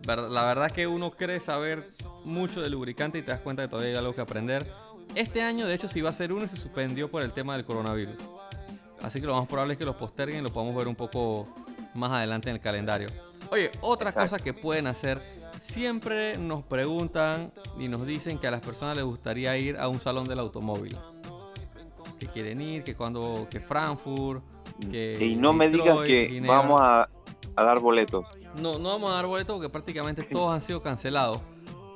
Ver- 0.05 0.19
La 0.19 0.45
verdad 0.45 0.67
es 0.67 0.73
que 0.73 0.87
uno 0.87 1.11
cree 1.11 1.39
saber 1.39 1.87
mucho 2.23 2.61
de 2.61 2.69
lubricante 2.69 3.17
y 3.19 3.21
te 3.21 3.31
das 3.31 3.39
cuenta 3.41 3.63
que 3.63 3.69
todavía 3.69 3.91
hay 3.91 3.97
algo 3.97 4.13
que 4.15 4.21
aprender. 4.21 4.65
Este 5.15 5.41
año, 5.41 5.65
de 5.67 5.73
hecho, 5.73 5.87
sí 5.87 6.01
va 6.01 6.09
a 6.09 6.13
ser 6.13 6.33
uno 6.33 6.45
y 6.45 6.47
se 6.47 6.57
suspendió 6.57 7.09
por 7.09 7.23
el 7.23 7.31
tema 7.31 7.55
del 7.55 7.65
coronavirus. 7.65 8.15
Así 9.01 9.21
que 9.21 9.27
lo 9.27 9.37
más 9.37 9.47
probable 9.47 9.73
es 9.73 9.79
que 9.79 9.85
lo 9.85 9.95
posterguen 9.97 10.39
y 10.39 10.41
lo 10.43 10.49
podamos 10.51 10.75
ver 10.75 10.87
un 10.87 10.95
poco 10.95 11.47
más 11.93 12.11
adelante 12.11 12.49
en 12.49 12.55
el 12.55 12.61
calendario. 12.61 13.07
Oye, 13.51 13.71
otra 13.81 14.11
cosa 14.11 14.39
que 14.39 14.53
pueden 14.53 14.87
hacer, 14.87 15.21
siempre 15.61 16.37
nos 16.37 16.63
preguntan 16.63 17.51
y 17.79 17.87
nos 17.87 18.05
dicen 18.05 18.37
que 18.37 18.47
a 18.47 18.51
las 18.51 18.61
personas 18.61 18.95
les 18.95 19.05
gustaría 19.05 19.57
ir 19.57 19.77
a 19.77 19.87
un 19.87 19.99
salón 19.99 20.25
del 20.27 20.39
automóvil. 20.39 20.97
Que 22.19 22.27
quieren 22.27 22.61
ir, 22.61 22.83
que 22.83 22.95
cuando, 22.95 23.47
que 23.49 23.59
Frankfurt, 23.59 24.43
que... 24.91 25.17
Y 25.19 25.35
no 25.35 25.53
me 25.53 25.69
digas 25.69 25.99
que 26.01 26.27
Ginebra. 26.27 26.57
vamos 26.57 26.81
a, 26.81 27.09
a 27.55 27.63
dar 27.63 27.79
boletos. 27.79 28.25
No, 28.61 28.79
no 28.79 28.89
vamos 28.89 29.11
a 29.11 29.13
dar 29.13 29.25
boletos 29.27 29.55
porque 29.55 29.69
prácticamente 29.69 30.23
todos 30.23 30.53
han 30.53 30.61
sido 30.61 30.81
cancelados. 30.81 31.41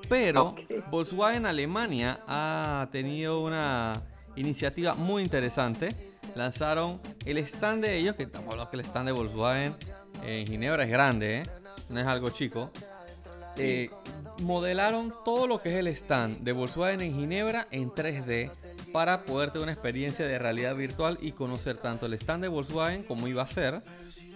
Pero. 0.07 0.55
Volkswagen 0.89 1.45
Alemania 1.45 2.19
ha 2.27 2.89
tenido 2.91 3.41
una 3.41 4.01
iniciativa 4.35 4.93
muy 4.93 5.23
interesante. 5.23 5.95
Lanzaron 6.35 6.99
el 7.25 7.37
stand 7.39 7.83
de 7.83 7.97
ellos, 7.97 8.15
que 8.15 8.23
estamos 8.23 8.51
hablando 8.51 8.69
que 8.69 8.77
el 8.77 8.83
stand 8.83 9.07
de 9.07 9.11
Volkswagen 9.13 9.73
en 10.23 10.47
Ginebra 10.47 10.83
es 10.83 10.89
grande, 10.89 11.37
¿eh? 11.37 11.43
no 11.89 11.99
es 11.99 12.07
algo 12.07 12.29
chico. 12.29 12.71
Eh, 13.57 13.89
modelaron 14.41 15.13
todo 15.25 15.45
lo 15.45 15.59
que 15.59 15.69
es 15.69 15.75
el 15.75 15.87
stand 15.87 16.39
de 16.39 16.53
Volkswagen 16.53 17.01
en 17.01 17.13
Ginebra 17.13 17.67
en 17.69 17.91
3D 17.91 18.49
para 18.91 19.23
poder 19.23 19.51
tener 19.51 19.63
una 19.63 19.73
experiencia 19.73 20.27
de 20.27 20.39
realidad 20.39 20.75
virtual 20.75 21.17
y 21.21 21.33
conocer 21.33 21.77
tanto 21.77 22.05
el 22.05 22.13
stand 22.13 22.43
de 22.43 22.47
Volkswagen 22.47 23.03
como 23.03 23.27
iba 23.27 23.43
a 23.43 23.47
ser 23.47 23.81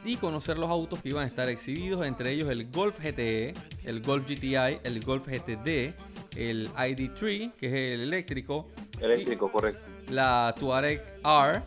y 0.03 0.17
conocer 0.17 0.57
los 0.57 0.69
autos 0.69 0.99
que 0.99 1.09
iban 1.09 1.23
a 1.23 1.27
estar 1.27 1.49
exhibidos, 1.49 2.05
entre 2.05 2.31
ellos 2.31 2.49
el 2.49 2.69
Golf 2.69 2.99
GTE, 2.99 3.53
el 3.85 4.01
Golf 4.01 4.29
GTI, 4.29 4.79
el 4.83 4.99
Golf 5.03 5.27
GTD, 5.27 5.95
el 6.35 6.69
ID3, 6.73 7.53
que 7.53 7.67
es 7.67 7.73
el 7.73 8.01
eléctrico, 8.01 8.67
Eléctrico, 9.01 9.51
correcto. 9.51 9.81
la 10.09 10.53
Touareg 10.57 11.01
R 11.23 11.63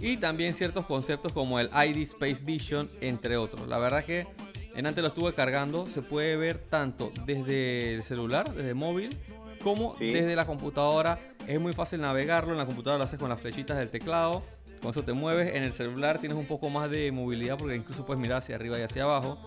y 0.00 0.16
también 0.16 0.54
ciertos 0.54 0.86
conceptos 0.86 1.32
como 1.32 1.58
el 1.60 1.68
ID 1.68 2.02
Space 2.02 2.38
Vision, 2.42 2.88
entre 3.00 3.36
otros. 3.36 3.66
La 3.68 3.78
verdad 3.78 4.04
que 4.04 4.26
en 4.74 4.86
antes 4.86 5.02
lo 5.02 5.08
estuve 5.08 5.34
cargando, 5.34 5.86
se 5.86 6.02
puede 6.02 6.36
ver 6.36 6.58
tanto 6.58 7.12
desde 7.26 7.94
el 7.94 8.02
celular, 8.04 8.52
desde 8.54 8.74
móvil, 8.74 9.16
como 9.62 9.96
Sí. 9.98 10.10
desde 10.10 10.34
la 10.36 10.44
computadora. 10.46 11.18
Es 11.46 11.60
muy 11.60 11.72
fácil 11.72 12.00
navegarlo, 12.00 12.52
en 12.52 12.58
la 12.58 12.66
computadora 12.66 12.98
lo 12.98 13.04
haces 13.04 13.18
con 13.18 13.28
las 13.28 13.40
flechitas 13.40 13.76
del 13.78 13.88
teclado, 13.90 14.42
con 14.82 14.90
eso 14.90 15.02
te 15.02 15.12
mueves. 15.12 15.54
En 15.54 15.62
el 15.62 15.72
celular 15.72 16.18
tienes 16.18 16.36
un 16.36 16.46
poco 16.46 16.68
más 16.70 16.90
de 16.90 17.10
movilidad 17.12 17.56
porque 17.56 17.76
incluso 17.76 18.04
puedes 18.04 18.20
mirar 18.20 18.38
hacia 18.38 18.56
arriba 18.56 18.78
y 18.78 18.82
hacia 18.82 19.04
abajo 19.04 19.38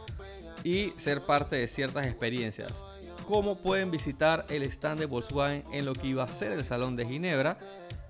y 0.63 0.92
ser 0.98 1.22
parte 1.22 1.56
de 1.58 1.68
ciertas 1.68 2.08
experiencias. 2.08 2.84
¿Cómo 3.27 3.58
pueden 3.58 3.92
visitar 3.92 4.46
el 4.50 4.63
stand 4.63 5.00
de 5.00 5.06
Volkswagen 5.06 5.63
en 5.74 5.86
lo 5.86 5.94
que 5.94 6.08
iba 6.08 6.24
a 6.24 6.27
ser 6.30 6.54
el 6.54 6.63
Salón 6.63 6.96
de 6.96 7.06
Ginebra? 7.06 7.58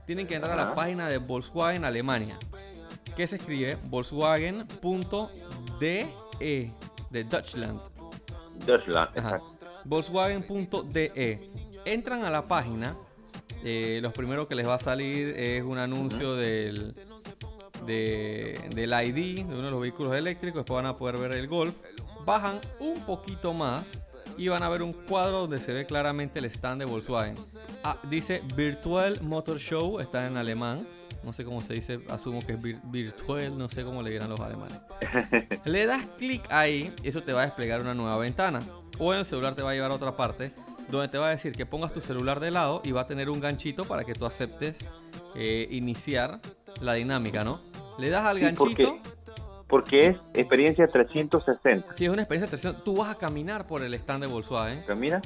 Tienen 0.08 0.26
que 0.26 0.36
entrar 0.36 0.58
a 0.58 0.66
la 0.66 0.74
página 0.74 1.08
de 1.10 1.20
Volkswagen 1.20 1.86
Alemania, 1.86 2.40
que 3.16 3.28
se 3.28 3.36
escribe 3.36 3.78
volkswagen.de 3.84 6.08
de 7.10 7.24
Deutschland. 7.24 7.80
Deutschland, 8.66 9.18
Ajá. 9.18 9.40
Volkswagen.de. 9.86 11.50
Entran 11.86 12.24
a 12.24 12.30
la 12.30 12.48
página. 12.48 12.96
eh, 13.64 14.00
lo 14.02 14.12
primero 14.14 14.48
que 14.48 14.56
les 14.56 14.68
va 14.68 14.76
a 14.76 14.80
salir 14.80 15.30
es 15.38 15.64
un 15.64 15.78
anuncio 15.78 16.36
del, 16.36 16.94
de- 17.86 18.60
del 18.76 18.92
ID 18.94 19.46
de 19.46 19.54
uno 19.56 19.64
de 19.64 19.72
los 19.72 19.82
vehículos 19.82 20.14
eléctricos. 20.16 20.60
Después 20.62 20.76
van 20.76 20.86
a 20.86 20.98
poder 20.98 21.18
ver 21.18 21.32
el 21.34 21.48
Golf. 21.48 21.74
Bajan 22.26 22.60
un 22.80 23.00
poquito 23.06 23.54
más 23.54 23.84
y 24.38 24.48
van 24.48 24.64
a 24.64 24.70
ver 24.70 24.82
un 24.84 24.94
cuadro 24.94 25.42
donde 25.42 25.60
se 25.60 25.74
ve 25.74 25.86
claramente 25.86 26.40
el 26.40 26.46
stand 26.46 26.82
de 26.82 26.86
Volkswagen. 26.86 27.36
Ah, 27.84 27.98
dice 28.10 28.42
Virtual 28.56 29.20
Motor 29.22 29.58
Show, 29.60 30.00
está 30.00 30.28
en 30.28 30.38
alemán. 30.38 30.86
No 31.24 31.34
sé 31.34 31.44
cómo 31.44 31.60
se 31.62 31.74
dice, 31.74 32.00
asumo 32.10 32.40
que 32.46 32.54
es 32.54 32.60
vir- 32.60 32.80
virtual, 32.86 33.58
no 33.58 33.68
sé 33.70 33.84
cómo 33.84 34.02
le 34.04 34.12
dirán 34.12 34.30
los 34.30 34.40
alemanes. 34.40 34.78
Le 35.66 35.86
das 35.86 36.06
clic 36.18 36.44
ahí 36.50 36.94
y 37.04 37.10
eso 37.10 37.22
te 37.24 37.34
va 37.34 37.42
a 37.42 37.46
desplegar 37.46 37.82
una 37.82 37.94
nueva 37.94 38.18
ventana. 38.18 38.60
O 39.00 39.12
en 39.14 39.20
el 39.20 39.26
celular 39.26 39.56
te 39.56 39.62
va 39.64 39.72
a 39.72 39.74
llevar 39.74 39.92
a 39.92 39.96
otra 39.96 40.16
parte 40.16 40.54
donde 40.90 41.08
te 41.10 41.18
va 41.18 41.28
a 41.28 41.32
decir 41.32 41.52
que 41.54 41.66
pongas 41.66 41.92
tu 41.92 42.00
celular 42.00 42.40
de 42.40 42.50
lado 42.52 42.82
y 42.86 42.92
va 42.92 43.02
a 43.02 43.08
tener 43.08 43.30
un 43.30 43.42
ganchito 43.42 43.84
para 43.84 44.06
que 44.06 44.14
tú 44.14 44.26
aceptes 44.26 44.80
eh, 45.36 45.68
iniciar 45.72 46.40
la 46.80 46.94
dinámica, 46.94 47.44
¿no? 47.44 47.60
Le 47.98 48.10
das 48.10 48.26
al 48.26 48.40
ganchito. 48.40 49.00
Porque 49.68 50.08
es 50.08 50.18
experiencia 50.34 50.88
360. 50.88 51.96
Si 51.96 52.06
es 52.06 52.12
una 52.12 52.22
experiencia 52.22 52.46
de 52.46 52.62
tercera, 52.62 52.84
tú 52.84 52.98
vas 52.98 53.10
a 53.10 53.16
caminar 53.16 53.68
por 53.68 53.84
el 53.84 53.94
stand 53.94 54.24
de 54.24 54.30
Volkswagen. 54.30 54.82
Camina 54.84 55.22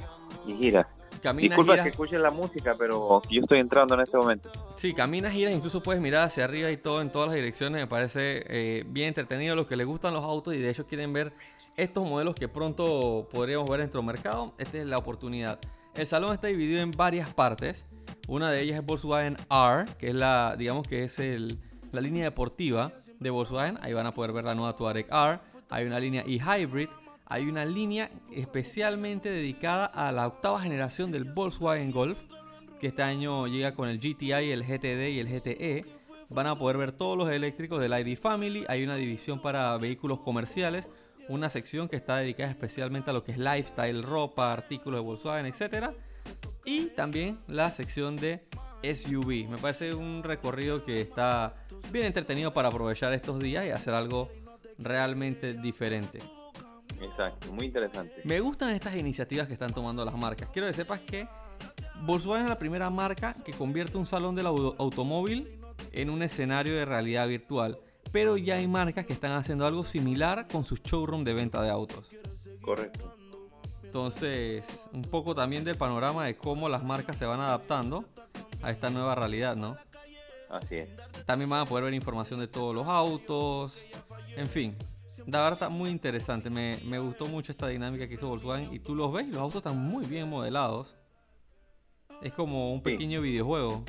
y 0.46 0.56
gira. 0.56 0.88
Caminas, 1.22 1.52
Disculpa 1.52 1.74
giras, 1.74 1.84
que 1.84 1.90
escuchen 1.92 2.24
la 2.24 2.32
música, 2.32 2.76
pero 2.80 3.22
yo 3.30 3.42
estoy 3.42 3.60
entrando 3.60 3.94
en 3.94 4.02
este 4.02 4.18
momento. 4.18 4.50
Sí, 4.76 4.94
caminas, 4.94 5.34
giras, 5.34 5.54
incluso 5.54 5.84
puedes 5.84 6.02
mirar 6.02 6.26
hacia 6.26 6.46
arriba 6.46 6.72
y 6.72 6.78
todo 6.78 7.02
en 7.02 7.12
todas 7.12 7.28
las 7.28 7.36
direcciones. 7.36 7.80
Me 7.80 7.88
parece 7.88 8.44
eh, 8.48 8.84
bien 8.88 9.10
entretenido. 9.10 9.56
Los 9.56 9.68
que 9.68 9.76
les 9.76 9.86
gustan 9.86 10.14
los 10.14 10.24
autos 10.24 10.56
y 10.56 10.60
de 10.60 10.70
hecho 10.70 10.88
quieren 10.88 11.14
ver 11.14 11.34
estos 11.78 12.08
modelos 12.08 12.36
que 12.36 12.48
pronto 12.48 13.28
podríamos 13.32 13.70
ver 13.70 13.82
en 13.82 13.86
nuestro 13.86 14.04
mercado, 14.04 14.54
esta 14.58 14.78
es 14.80 14.86
la 14.86 14.98
oportunidad. 14.98 15.60
El 15.96 16.08
salón 16.08 16.34
está 16.34 16.48
dividido 16.48 16.82
en 16.82 16.92
varias 16.92 17.34
partes. 17.34 17.86
Una 18.28 18.50
de 18.50 18.62
ellas 18.62 18.80
es 18.80 18.86
Volkswagen 18.86 19.36
R, 19.50 19.86
que 20.00 20.10
es 20.10 20.16
la, 20.16 20.56
digamos 20.58 20.88
que 20.88 21.04
es 21.04 21.20
el, 21.20 21.60
la 21.92 22.02
línea 22.02 22.24
deportiva 22.24 22.92
de 23.20 23.30
Volkswagen. 23.30 23.78
Ahí 23.82 23.94
van 23.94 24.08
a 24.08 24.12
poder 24.12 24.32
ver 24.32 24.46
la 24.46 24.56
nueva 24.56 24.76
Touareg 24.76 25.08
R. 25.12 25.40
Hay 25.70 25.86
una 25.86 26.00
línea 26.00 26.24
e-Hybrid. 26.26 26.90
Hay 27.26 27.48
una 27.48 27.64
línea 27.64 28.12
especialmente 28.32 29.30
dedicada 29.30 29.86
a 29.86 30.12
la 30.12 30.28
octava 30.28 30.62
generación 30.62 31.12
del 31.12 31.24
Volkswagen 31.24 31.92
Golf 31.92 32.20
que 32.82 32.88
este 32.88 33.04
año 33.04 33.46
llega 33.46 33.76
con 33.76 33.88
el 33.88 34.00
GTI, 34.00 34.52
el 34.52 34.64
GTD 34.64 35.10
y 35.10 35.20
el 35.20 35.28
GTE. 35.28 35.86
Van 36.30 36.48
a 36.48 36.56
poder 36.56 36.78
ver 36.78 36.92
todos 36.92 37.16
los 37.16 37.30
eléctricos 37.30 37.80
del 37.80 37.94
ID 37.94 38.18
Family. 38.18 38.66
Hay 38.68 38.84
una 38.84 38.96
división 38.96 39.40
para 39.40 39.78
vehículos 39.78 40.22
comerciales, 40.22 40.90
una 41.30 41.52
sección 41.52 41.88
que 41.88 41.96
está 41.96 42.18
dedicada 42.18 42.50
especialmente 42.50 43.12
a 43.12 43.14
lo 43.14 43.24
que 43.24 43.34
es 43.34 43.38
lifestyle, 43.38 44.02
ropa, 44.02 44.52
artículos 44.52 45.00
de 45.00 45.06
Volkswagen, 45.06 45.46
etc. 45.46 45.92
Y 46.66 46.88
también 46.88 47.38
la 47.48 47.72
sección 47.72 48.16
de 48.16 48.48
SUV. 48.82 49.48
Me 49.48 49.60
parece 49.60 49.94
un 49.94 50.24
recorrido 50.24 50.84
que 50.84 51.02
está 51.02 51.61
bien 51.92 52.06
entretenido 52.06 52.54
para 52.54 52.68
aprovechar 52.70 53.14
estos 53.14 53.40
días 53.40 53.66
y 53.66 53.70
hacer 53.70 53.94
algo 53.94 54.30
realmente 54.78 55.54
diferente. 55.54 56.20
Exacto, 57.02 57.52
muy 57.52 57.66
interesante. 57.66 58.22
Me 58.24 58.40
gustan 58.40 58.72
estas 58.72 58.96
iniciativas 58.96 59.48
que 59.48 59.54
están 59.54 59.74
tomando 59.74 60.06
las 60.06 60.16
marcas. 60.16 60.50
Quiero 60.54 60.68
que 60.68 60.74
sepas 60.74 61.00
que 61.02 61.28
Volkswagen 62.04 62.44
es 62.46 62.50
la 62.50 62.60
primera 62.60 62.90
marca 62.90 63.36
que 63.44 63.54
convierte 63.54 63.98
un 63.98 64.06
salón 64.06 64.36
del 64.36 64.48
au- 64.48 64.76
automóvil 64.78 65.60
en 65.94 66.10
un 66.10 66.22
escenario 66.22 66.76
de 66.76 66.86
realidad 66.86 67.28
virtual. 67.28 67.80
Pero 68.12 68.38
ya 68.38 68.56
hay 68.56 68.68
marcas 68.68 69.06
que 69.06 69.14
están 69.14 69.32
haciendo 69.32 69.66
algo 69.66 69.84
similar 69.84 70.48
con 70.48 70.64
sus 70.64 70.82
showroom 70.82 71.24
de 71.24 71.34
venta 71.34 71.62
de 71.62 71.70
autos. 71.70 72.08
Correcto. 72.62 73.16
Entonces, 73.84 74.64
un 74.94 75.02
poco 75.02 75.34
también 75.36 75.64
del 75.64 75.76
panorama 75.76 76.26
de 76.26 76.36
cómo 76.36 76.70
las 76.70 76.84
marcas 76.84 77.18
se 77.18 77.26
van 77.26 77.40
adaptando 77.40 78.06
a 78.62 78.72
esta 78.72 78.90
nueva 78.90 79.16
realidad, 79.16 79.56
¿no? 79.56 79.78
Así 80.52 80.76
es. 80.76 80.90
También 81.26 81.50
van 81.50 81.62
a 81.62 81.66
poder 81.66 81.86
ver 81.86 81.94
información 81.94 82.40
de 82.40 82.48
todos 82.48 82.76
los 82.76 82.86
autos. 82.88 83.74
En 84.36 84.48
fin, 84.48 84.76
la 85.28 85.40
verdad 85.40 85.54
está 85.54 85.70
muy 85.70 85.90
interesante. 85.90 86.50
Me, 86.50 86.78
me 86.86 87.00
gustó 87.00 87.26
mucho 87.26 87.52
esta 87.52 87.68
dinámica 87.68 88.08
que 88.08 88.16
hizo 88.16 88.28
Volkswagen. 88.28 88.74
Y 88.74 88.80
tú 88.80 88.94
los 88.96 89.12
ves 89.14 89.28
los 89.28 89.38
autos 89.38 89.58
están 89.58 89.78
muy 89.78 90.06
bien 90.06 90.30
modelados. 90.30 90.96
Es 92.22 92.34
como 92.34 92.74
un 92.74 92.80
Sí. 92.80 92.84
pequeño 92.84 93.22
videojuego. 93.22 93.84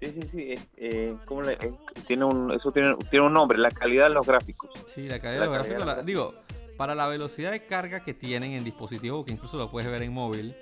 Sí, 0.00 0.12
sí, 0.12 0.28
sí. 0.30 0.54
eh, 0.76 1.16
¿cómo 1.24 1.42
le- 1.42 1.54
eh, 1.54 1.72
tiene 2.06 2.24
un, 2.26 2.52
eso 2.52 2.70
tiene, 2.70 2.94
tiene 3.10 3.26
un 3.26 3.32
nombre, 3.32 3.56
la 3.56 3.70
calidad 3.70 4.08
de 4.08 4.14
los 4.14 4.26
gráficos. 4.26 4.70
Sí, 4.94 5.08
la 5.08 5.18
calidad 5.20 5.46
La 5.46 5.46
de 5.52 5.58
los 5.58 5.76
gráficos, 5.78 6.04
digo, 6.06 6.34
para 6.76 6.94
la 6.94 7.06
velocidad 7.06 7.50
de 7.52 7.64
carga 7.64 8.00
que 8.04 8.12
tienen 8.12 8.52
en 8.52 8.62
dispositivos, 8.64 9.24
que 9.24 9.32
incluso 9.32 9.56
lo 9.56 9.70
puedes 9.70 9.90
ver 9.90 10.02
en 10.02 10.12
móvil, 10.12 10.54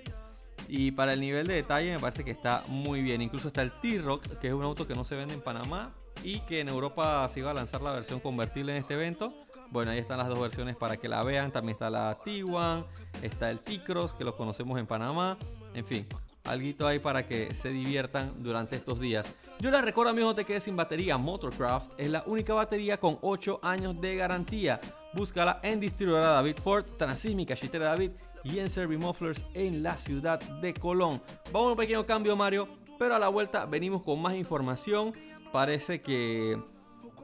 y 0.69 0.93
para 0.93 1.13
el 1.13 1.21
nivel 1.21 1.47
de 1.47 1.55
detalle 1.55 1.93
me 1.93 1.99
parece 1.99 2.25
que 2.25 2.31
está 2.31 2.65
muy 2.69 3.03
bien. 3.03 3.23
Incluso 3.23 3.49
está 3.49 3.63
el 3.63 3.73
T-Rock, 3.81 4.39
que 4.39 4.49
es 4.49 4.55
un 4.55 4.63
auto 4.63 4.87
que 4.87 4.95
no 4.95 5.05
se 5.05 5.17
vende 5.17 5.35
en 5.35 5.41
Panamá 5.41 5.93
y 6.23 6.41
que 6.41 6.61
en 6.61 6.69
Europa 6.69 7.29
se 7.33 7.41
iba 7.41 7.51
a 7.51 7.55
lanzar 7.55 7.83
la 7.83 7.93
versión 7.93 8.21
convertible 8.21 8.73
en 8.73 8.79
este 8.79 8.95
evento. 8.95 9.33
Bueno, 9.71 9.91
ahí 9.91 9.99
están 9.99 10.19
las 10.19 10.29
dos 10.29 10.41
versiones 10.41 10.77
para 10.77 10.97
que 10.97 11.09
la 11.09 11.23
vean. 11.23 11.51
También 11.51 11.75
está 11.75 11.91
la 11.91 12.17
T1, 12.17 12.85
está 13.23 13.51
el 13.51 13.59
T-Cross, 13.59 14.15
que 14.15 14.25
lo 14.25 14.37
conocemos 14.37 14.79
en 14.79 14.87
Panamá. 14.87 15.37
En 15.75 15.85
fin, 15.85 16.07
algo 16.45 16.87
ahí 16.87 16.99
para 16.99 17.27
que 17.27 17.53
se 17.55 17.71
diviertan 17.71 18.43
durante 18.43 18.77
estos 18.77 19.01
días. 19.01 19.27
Yo 19.61 19.71
les 19.71 19.83
recuerdo, 19.83 20.11
amigos, 20.11 20.31
no 20.31 20.35
te 20.35 20.45
quedes 20.45 20.65
sin 20.65 20.77
batería. 20.77 21.17
Motorcraft 21.17 21.93
es 21.97 22.11
la 22.11 22.23
única 22.27 22.55
batería 22.55 22.99
con 22.99 23.19
8 23.23 23.61
años 23.63 24.01
de 24.01 24.17
garantía. 24.17 24.81
Búscala 25.13 25.61
en 25.63 25.81
distribuidora 25.81 26.31
David 26.31 26.57
Ford, 26.63 26.85
Transísmica, 26.99 27.55
Chitera 27.57 27.87
David 27.87 28.11
y 28.45 28.59
en 28.59 28.69
Servimufflers 28.69 29.45
en 29.55 29.83
la 29.83 29.97
ciudad 29.97 30.41
de 30.41 30.75
Colón. 30.75 31.21
Vamos 31.53 31.69
a 31.69 31.71
un 31.73 31.77
pequeño 31.77 32.07
cambio, 32.07 32.37
Mario, 32.37 32.69
pero 32.99 33.15
a 33.15 33.19
la 33.19 33.29
vuelta 33.29 33.65
venimos 33.67 34.03
con 34.03 34.21
más 34.21 34.35
información. 34.35 35.13
Parece 35.53 36.01
que, 36.01 36.61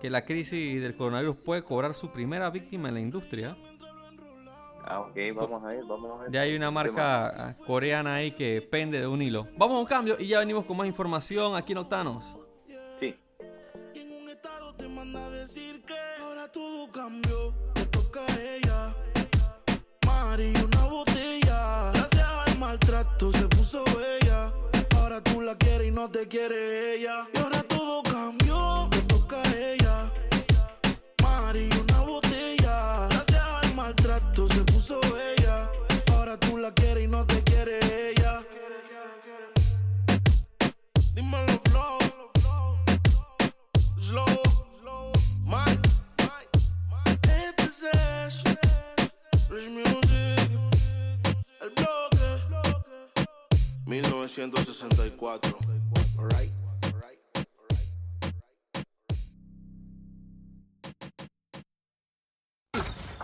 que 0.00 0.10
la 0.10 0.24
crisis 0.24 0.80
del 0.80 0.96
coronavirus 0.96 1.44
puede 1.44 1.62
cobrar 1.62 1.94
su 1.94 2.10
primera 2.10 2.50
víctima 2.50 2.88
en 2.88 2.94
la 2.94 3.00
industria. 3.00 3.56
Ah, 4.82 5.00
ok, 5.00 5.16
vamos 5.36 5.62
a 5.62 5.68
ver, 5.68 5.84
vamos 5.84 6.10
a 6.10 6.22
ver. 6.22 6.32
Ya 6.32 6.40
hay 6.40 6.56
una 6.56 6.70
marca 6.70 7.28
ah, 7.28 7.54
coreana 7.64 8.14
ahí 8.14 8.32
que 8.32 8.60
pende 8.62 8.98
de 8.98 9.06
un 9.06 9.22
hilo. 9.22 9.46
Vamos 9.56 9.76
a 9.76 9.80
un 9.80 9.86
cambio 9.86 10.16
y 10.18 10.26
ya 10.26 10.40
venimos 10.40 10.64
con 10.64 10.76
más 10.76 10.86
información 10.86 11.54
aquí 11.54 11.72
en 11.72 11.78
Octanos. 11.78 12.24
Sí. 12.98 13.14
Y 13.94 13.98
en 14.00 14.12
un 14.12 14.28
estado 14.28 14.74
te 14.74 14.88
manda 14.88 15.26
a 15.26 15.30
decir 15.30 15.84
que 15.84 15.94
ahora 16.20 16.50
todo 16.50 16.90
cambió. 16.90 17.54
Te 17.74 17.86
toca 17.86 18.20
a 18.26 18.40
ella. 18.40 18.69
Maltrato 23.20 23.32
se 23.32 23.48
puso 23.48 23.84
bella. 23.96 24.52
Ahora 24.96 25.20
tú 25.22 25.40
la 25.42 25.54
quieres 25.54 25.88
y 25.88 25.90
no 25.90 26.10
te 26.10 26.26
quiere 26.26 26.94
ella. 26.94 27.26
Y 27.34 27.38
ahora 27.38 27.62
todo 27.64 28.02
cambió. 28.02 28.88
Te 28.90 29.02
toca 29.02 29.36
a 29.42 29.56
ella. 29.56 30.10
Mari, 31.22 31.68
una 31.82 32.00
botella. 32.00 33.08
Gracias 33.10 33.42
al 33.62 33.74
maltrato 33.74 34.48
se 34.48 34.60
puso 34.60 35.00
bella. 35.12 35.39
1964, 54.36 55.56
alright. 56.18 56.52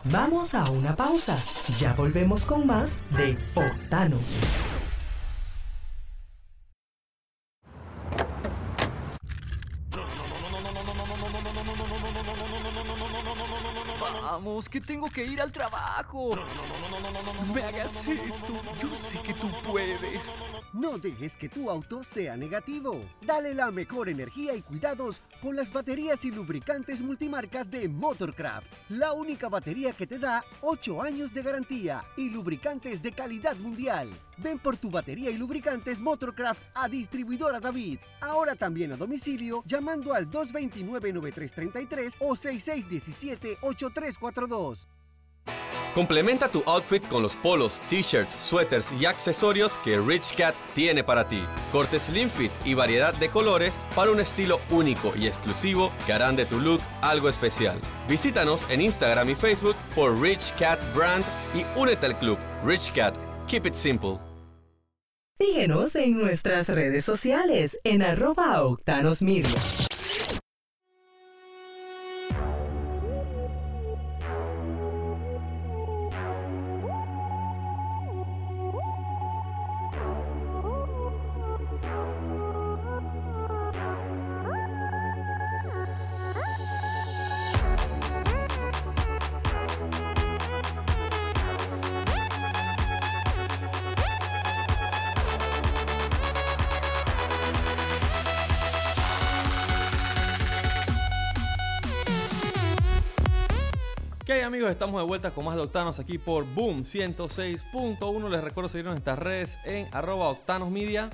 Vamos 0.04 0.54
a 0.54 0.64
una 0.70 0.94
pausa. 0.94 1.36
Ya 1.78 1.92
volvemos 1.94 2.44
con 2.44 2.66
más 2.66 2.96
de 3.10 3.36
Octanos. 3.54 4.65
Vamos, 14.66 14.68
que 14.68 14.80
tengo 14.80 15.08
que 15.08 15.24
ir 15.24 15.40
al 15.40 15.52
trabajo. 15.52 16.36
No 17.46 17.54
me 17.54 17.62
hagas 17.62 18.06
esto. 18.06 18.52
Yo 18.80 18.94
sé 18.94 19.20
que 19.22 19.34
tú 19.34 19.50
puedes. 19.64 20.36
No 20.72 20.98
dejes 20.98 21.36
que 21.36 21.48
tu 21.48 21.68
auto 21.70 22.02
sea 22.04 22.36
negativo. 22.36 23.00
Dale 23.22 23.54
la 23.54 23.70
mejor 23.70 24.08
energía 24.08 24.54
y 24.54 24.62
cuidados 24.62 25.22
con 25.40 25.54
las 25.56 25.72
baterías 25.72 26.24
y 26.24 26.30
lubricantes 26.30 27.02
multimarcas 27.02 27.70
de 27.70 27.88
Motorcraft. 27.88 28.72
La 28.88 29.12
única 29.12 29.48
batería 29.48 29.92
que 29.92 30.06
te 30.06 30.18
da 30.18 30.44
8 30.62 31.02
años 31.02 31.32
de 31.32 31.42
garantía 31.42 32.02
y 32.16 32.30
lubricantes 32.30 33.00
de 33.02 33.12
calidad 33.12 33.56
mundial. 33.56 34.10
Ven 34.38 34.58
por 34.58 34.76
tu 34.76 34.90
batería 34.90 35.30
y 35.30 35.38
lubricantes 35.38 36.00
Motorcraft 36.00 36.64
a 36.74 36.88
distribuidora 36.88 37.60
David. 37.60 38.00
Ahora 38.20 38.54
también 38.54 38.92
a 38.92 38.96
domicilio 38.96 39.62
llamando 39.66 40.12
al 40.12 40.30
229-9333 40.30 42.16
o 42.20 42.34
6617-8342. 42.34 44.55
Complementa 45.94 46.48
tu 46.48 46.62
outfit 46.66 47.02
con 47.08 47.22
los 47.22 47.34
polos, 47.36 47.80
t-shirts, 47.88 48.36
suéteres 48.38 48.92
y 49.00 49.06
accesorios 49.06 49.78
que 49.78 49.98
Rich 49.98 50.36
Cat 50.36 50.54
tiene 50.74 51.02
para 51.02 51.26
ti. 51.26 51.42
Corte 51.72 51.98
slim 51.98 52.28
fit 52.28 52.50
y 52.66 52.74
variedad 52.74 53.14
de 53.14 53.30
colores 53.30 53.74
para 53.94 54.10
un 54.10 54.20
estilo 54.20 54.60
único 54.70 55.14
y 55.16 55.26
exclusivo 55.26 55.90
que 56.04 56.12
harán 56.12 56.36
de 56.36 56.44
tu 56.44 56.60
look 56.60 56.82
algo 57.00 57.30
especial. 57.30 57.80
Visítanos 58.08 58.66
en 58.70 58.82
Instagram 58.82 59.30
y 59.30 59.34
Facebook 59.34 59.76
por 59.94 60.20
Rich 60.20 60.52
Cat 60.58 60.78
Brand 60.94 61.24
y 61.54 61.64
únete 61.80 62.04
al 62.04 62.18
club 62.18 62.38
Rich 62.62 62.92
Cat. 62.92 63.16
Keep 63.46 63.64
it 63.66 63.74
simple. 63.74 64.18
Síguenos 65.38 65.94
en 65.96 66.18
nuestras 66.18 66.68
redes 66.68 67.06
sociales 67.06 67.78
en 67.84 68.02
arroba 68.02 68.62
Octanos 68.62 69.22
Media. 69.22 69.50
Estamos 104.76 105.00
de 105.00 105.06
vuelta 105.06 105.30
con 105.30 105.46
más 105.46 105.56
de 105.56 105.62
Octanos 105.62 105.98
aquí 105.98 106.18
por 106.18 106.44
Boom 106.44 106.82
106.1. 106.82 108.28
Les 108.28 108.44
recuerdo 108.44 108.68
seguirnos 108.68 108.92
en 108.92 108.98
estas 108.98 109.18
redes 109.18 109.58
en 109.64 109.88
arroba 109.90 110.28
Octanos 110.28 110.70
Media. 110.70 111.08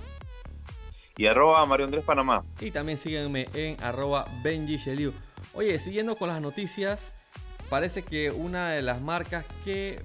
Y 1.16 1.28
arroba 1.28 1.64
Mario 1.64 1.86
Andrés 1.86 2.04
Panamá. 2.04 2.42
Y 2.58 2.72
también 2.72 2.98
síguenme 2.98 3.46
en 3.54 3.80
arroba 3.80 4.26
Benji 4.42 4.78
Sheliu. 4.78 5.12
Oye, 5.54 5.78
siguiendo 5.78 6.16
con 6.16 6.28
las 6.28 6.40
noticias, 6.40 7.12
parece 7.70 8.02
que 8.02 8.32
una 8.32 8.70
de 8.70 8.82
las 8.82 9.00
marcas 9.00 9.44
que 9.64 10.02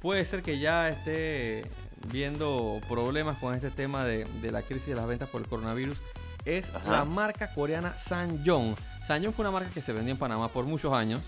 puede 0.00 0.24
ser 0.24 0.42
que 0.42 0.58
ya 0.58 0.88
esté 0.88 1.66
viendo 2.10 2.80
problemas 2.88 3.38
con 3.38 3.54
este 3.54 3.70
tema 3.70 4.04
de, 4.04 4.24
de 4.42 4.50
la 4.50 4.62
crisis 4.62 4.88
de 4.88 4.96
las 4.96 5.06
ventas 5.06 5.28
por 5.28 5.40
el 5.40 5.46
coronavirus 5.46 5.98
es 6.44 6.68
Ajá. 6.74 6.90
la 6.90 7.04
marca 7.04 7.54
coreana 7.54 7.92
Sanyong. 7.96 8.74
Sanyong 9.06 9.32
fue 9.32 9.44
una 9.44 9.52
marca 9.52 9.70
que 9.72 9.82
se 9.82 9.92
vendió 9.92 10.10
en 10.10 10.18
Panamá 10.18 10.48
por 10.48 10.64
muchos 10.64 10.92
años. 10.92 11.20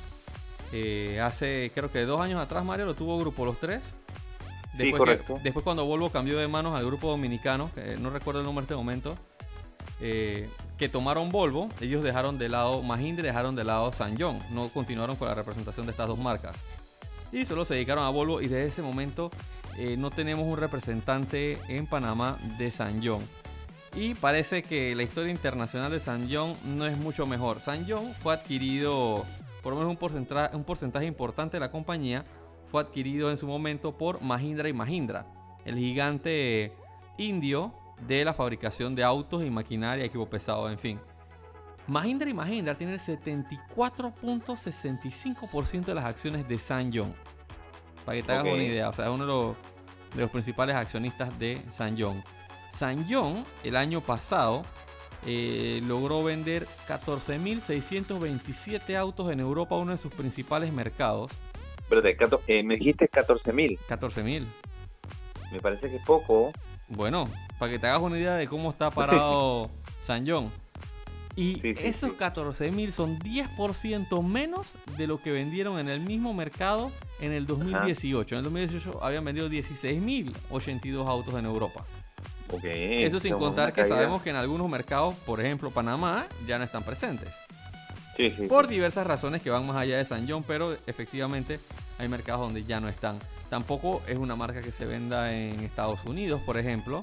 Eh, 0.73 1.21
hace 1.21 1.71
creo 1.75 1.91
que 1.91 2.05
dos 2.05 2.21
años 2.21 2.41
atrás 2.41 2.65
Mario 2.65 2.87
lo 2.87 2.95
tuvo 2.95 3.19
Grupo 3.19 3.45
Los 3.45 3.59
Tres. 3.59 3.95
Sí, 4.77 4.85
que- 4.85 4.93
correcto. 4.93 5.39
después 5.43 5.65
cuando 5.65 5.85
Volvo 5.85 6.11
cambió 6.11 6.39
de 6.39 6.47
manos 6.47 6.75
al 6.77 6.87
grupo 6.87 7.09
dominicano, 7.11 7.71
que 7.75 7.97
no 7.97 8.11
recuerdo 8.11 8.41
el 8.41 8.47
nombre 8.47 8.61
en 8.63 8.65
este 8.65 8.77
momento, 8.77 9.17
eh, 10.01 10.49
que 10.77 10.89
tomaron 10.89 11.31
Volvo, 11.33 11.69
ellos 11.81 12.05
dejaron 12.05 12.39
de 12.39 12.49
lado 12.49 12.83
Mahindra 12.83 13.25
y 13.25 13.27
dejaron 13.27 13.57
de 13.57 13.65
lado 13.65 13.93
Sanyong. 13.93 14.39
No 14.51 14.69
continuaron 14.69 15.17
con 15.17 15.27
la 15.27 15.35
representación 15.35 15.87
de 15.87 15.91
estas 15.93 16.07
dos 16.07 16.19
marcas. 16.19 16.55
Y 17.33 17.45
solo 17.45 17.65
se 17.65 17.75
dedicaron 17.75 18.05
a 18.05 18.09
Volvo 18.11 18.41
y 18.41 18.47
desde 18.49 18.67
ese 18.69 18.83
momento 18.83 19.31
eh, 19.77 19.97
no 19.99 20.11
tenemos 20.11 20.47
un 20.47 20.57
representante 20.57 21.59
en 21.69 21.87
Panamá 21.87 22.39
de 22.59 22.71
Sanyong. 22.71 23.23
Y 23.97 24.15
parece 24.15 24.63
que 24.63 24.95
la 24.95 25.03
historia 25.03 25.33
internacional 25.33 25.91
de 25.91 25.99
Sanyong 25.99 26.55
no 26.77 26.87
es 26.87 26.97
mucho 26.97 27.27
mejor. 27.27 27.59
Sanyong 27.61 28.15
fue 28.15 28.35
adquirido, 28.35 29.25
por 29.63 29.73
lo 29.73 29.79
menos 29.79 29.91
un 29.91 29.97
porcentaje, 29.97 30.57
un 30.57 30.65
porcentaje 30.65 31.07
importante 31.07 31.57
de 31.57 31.61
la 31.61 31.71
compañía, 31.71 32.25
fue 32.65 32.83
adquirido 32.83 33.31
en 33.31 33.37
su 33.37 33.47
momento 33.47 33.97
por 33.97 34.21
Mahindra 34.21 34.69
y 34.69 34.73
Mahindra, 34.73 35.27
el 35.65 35.77
gigante 35.77 36.73
indio 37.17 37.73
de 38.07 38.25
la 38.25 38.35
fabricación 38.35 38.95
de 38.95 39.03
autos 39.05 39.43
y 39.45 39.51
maquinaria, 39.51 40.05
equipo 40.05 40.29
pesado, 40.29 40.71
en 40.71 40.79
fin. 40.79 41.01
Mahindra 41.87 42.29
y 42.29 42.35
Mahindra 42.35 42.77
tienen 42.77 42.97
el 42.97 43.01
74.65% 43.01 45.87
de 45.87 45.95
las 45.95 46.05
acciones 46.05 46.47
de 46.47 46.59
Sanyong. 46.59 47.15
Para 48.05 48.19
que 48.19 48.23
te 48.23 48.33
hagas 48.33 48.53
una 48.53 48.63
idea, 48.63 48.91
o 48.91 48.93
sea, 48.93 49.07
es 49.07 49.11
uno 49.11 49.25
de 49.25 49.33
los, 49.33 49.57
de 50.15 50.21
los 50.21 50.31
principales 50.31 50.77
accionistas 50.77 51.39
de 51.39 51.63
Sanyong. 51.71 52.23
Sanyong 52.73 53.47
el 53.65 53.77
año 53.77 54.03
pasado 54.03 54.61
eh, 55.27 55.81
logró 55.85 56.25
vender 56.25 56.67
14.627 56.87 58.97
autos 58.97 59.31
en 59.33 59.41
Europa, 59.41 59.77
uno 59.77 59.93
de 59.93 59.99
sus 59.99 60.15
principales 60.15 60.73
mercados. 60.73 61.31
Espérate, 61.79 62.17
eh, 62.47 62.63
me 62.63 62.77
dijiste 62.77 63.09
14 63.09 63.53
mil. 63.53 63.79
14.000. 63.89 64.45
Me 65.53 65.61
parece 65.61 65.89
que 65.89 65.97
es 65.97 66.05
poco. 66.05 66.53
Bueno, 66.89 67.29
para 67.59 67.73
que 67.73 67.79
te 67.79 67.87
hagas 67.87 68.03
una 68.03 68.19
idea 68.19 68.37
de 68.37 68.47
cómo 68.47 68.71
está 68.71 68.91
parado 68.91 69.71
Sanyong. 70.03 70.51
Y 71.35 71.61
Sí, 71.61 71.75
sí, 71.75 71.85
esos 71.85 72.11
sí. 72.11 72.17
14.000 72.19 72.91
son 72.91 73.19
10% 73.21 74.25
menos 74.25 74.67
de 74.97 75.07
lo 75.07 75.23
que 75.23 75.31
vendieron 75.31 75.79
en 75.79 75.89
el 75.89 76.01
mismo 76.01 76.35
mercado 76.35 76.91
en 77.21 77.33
el 77.33 77.47
2018. 77.47 78.35
En 78.35 78.39
el 78.39 78.45
2018 78.45 79.05
habían 79.05 79.25
vendido 79.25 79.49
16.082 79.49 81.07
autos 81.07 81.35
en 81.35 81.45
Europa. 81.45 81.85
Eso 82.63 83.21
sin 83.21 83.35
contar 83.35 83.73
que 83.73 83.83
caída. 83.83 83.97
sabemos 83.97 84.23
que 84.23 84.31
en 84.31 84.37
algunos 84.37 84.69
mercados, 84.69 85.15
por 85.27 85.41
ejemplo 85.41 85.71
Panamá, 85.71 86.27
ya 86.47 86.59
no 86.59 86.65
están 86.65 86.83
presentes. 86.83 87.29
Sí, 88.17 88.33
sí. 88.37 88.47
Por 88.47 88.67
sí. 88.67 88.75
diversas 88.75 89.07
razones 89.07 89.43
que 89.43 89.51
van 89.51 89.67
más 89.67 89.77
allá 89.77 89.99
de 89.99 90.05
San 90.05 90.29
John, 90.29 90.43
pero 90.47 90.77
efectivamente 90.87 91.61
hay 91.99 92.09
mercados 92.09 92.41
donde 92.41 92.65
ya 92.65 92.81
no 92.81 92.89
están. 92.89 93.19
Tampoco 93.49 94.03
es 94.07 94.17
una 94.17 94.37
marca 94.37 94.61
que 94.61 94.73
se 94.73 94.87
venda 94.87 95.33
en 95.35 95.61
Estados 95.61 96.05
Unidos, 96.05 96.41
por 96.45 96.59
ejemplo. 96.59 97.03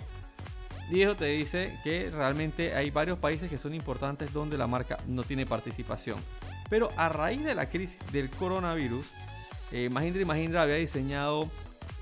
Y 0.92 1.02
eso 1.02 1.16
te 1.16 1.26
dice 1.26 1.74
que 1.84 2.12
realmente 2.12 2.76
hay 2.76 2.92
varios 2.92 3.18
países 3.18 3.50
que 3.50 3.58
son 3.58 3.74
importantes 3.74 4.32
donde 4.32 4.58
la 4.58 4.68
marca 4.68 5.00
no 5.08 5.24
tiene 5.24 5.46
participación. 5.46 6.20
Pero 6.70 6.90
a 6.98 7.10
raíz 7.10 7.44
de 7.44 7.56
la 7.56 7.70
crisis 7.70 7.98
del 8.12 8.30
coronavirus, 8.30 9.06
eh, 9.72 9.90
Mahindra 9.90 10.22
y 10.22 10.26
Mahindra 10.26 10.62
había 10.62 10.76
diseñado 10.76 11.50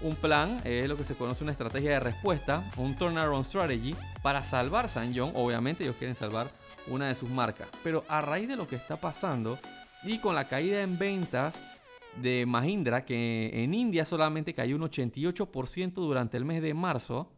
un 0.04 0.16
plan, 0.16 0.60
es 0.66 0.88
lo 0.88 0.98
que 0.98 1.04
se 1.04 1.16
conoce 1.16 1.44
una 1.44 1.54
estrategia 1.54 1.92
de 1.92 2.00
respuesta, 2.00 2.64
un 2.78 2.96
turnaround 2.96 3.46
strategy, 3.46 3.96
para 4.22 4.44
salvar 4.44 4.90
Sanyong. 4.90 5.32
Obviamente 5.36 5.84
ellos 5.84 5.96
quieren 5.96 6.16
salvar 6.16 6.48
una 6.88 7.08
de 7.08 7.16
sus 7.16 7.30
marcas. 7.30 7.70
Pero 7.84 8.04
a 8.08 8.22
raíz 8.22 8.48
de 8.48 8.56
lo 8.56 8.68
que 8.68 8.76
está 8.76 8.98
pasando 8.98 9.58
y 10.04 10.20
con 10.20 10.36
la 10.36 10.48
caída 10.48 10.82
en 10.82 10.98
ventas 10.98 11.56
de 12.18 12.46
Mahindra, 12.46 13.06
que 13.06 13.64
en 13.64 13.74
India 13.74 14.06
solamente 14.06 14.54
cayó 14.54 14.76
un 14.76 14.84
88% 14.84 15.94
durante 15.94 16.38
el 16.38 16.46
mes 16.46 16.62
de 16.62 16.74
marzo. 16.74 17.32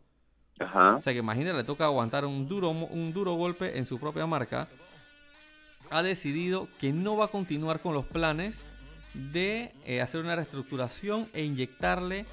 Ajá. 0.59 0.95
O 0.95 1.01
sea 1.01 1.13
que 1.13 1.21
Mahindra 1.21 1.53
le 1.53 1.63
toca 1.63 1.85
aguantar 1.85 2.25
un 2.25 2.47
duro, 2.47 2.69
un 2.69 3.13
duro 3.13 3.35
golpe 3.35 3.77
en 3.77 3.85
su 3.85 3.99
propia 3.99 4.25
marca. 4.25 4.67
Ha 5.91 6.01
decidido 6.01 6.67
que 6.79 6.91
no 6.91 7.15
va 7.15 7.25
a 7.25 7.29
continuar 7.29 7.79
con 7.79 7.93
los 7.93 8.05
planes 8.05 8.65
de 9.13 9.71
eh, 9.85 10.01
hacer 10.01 10.21
una 10.21 10.35
reestructuración 10.35 11.29
e 11.33 11.43
inyectarle 11.43 12.25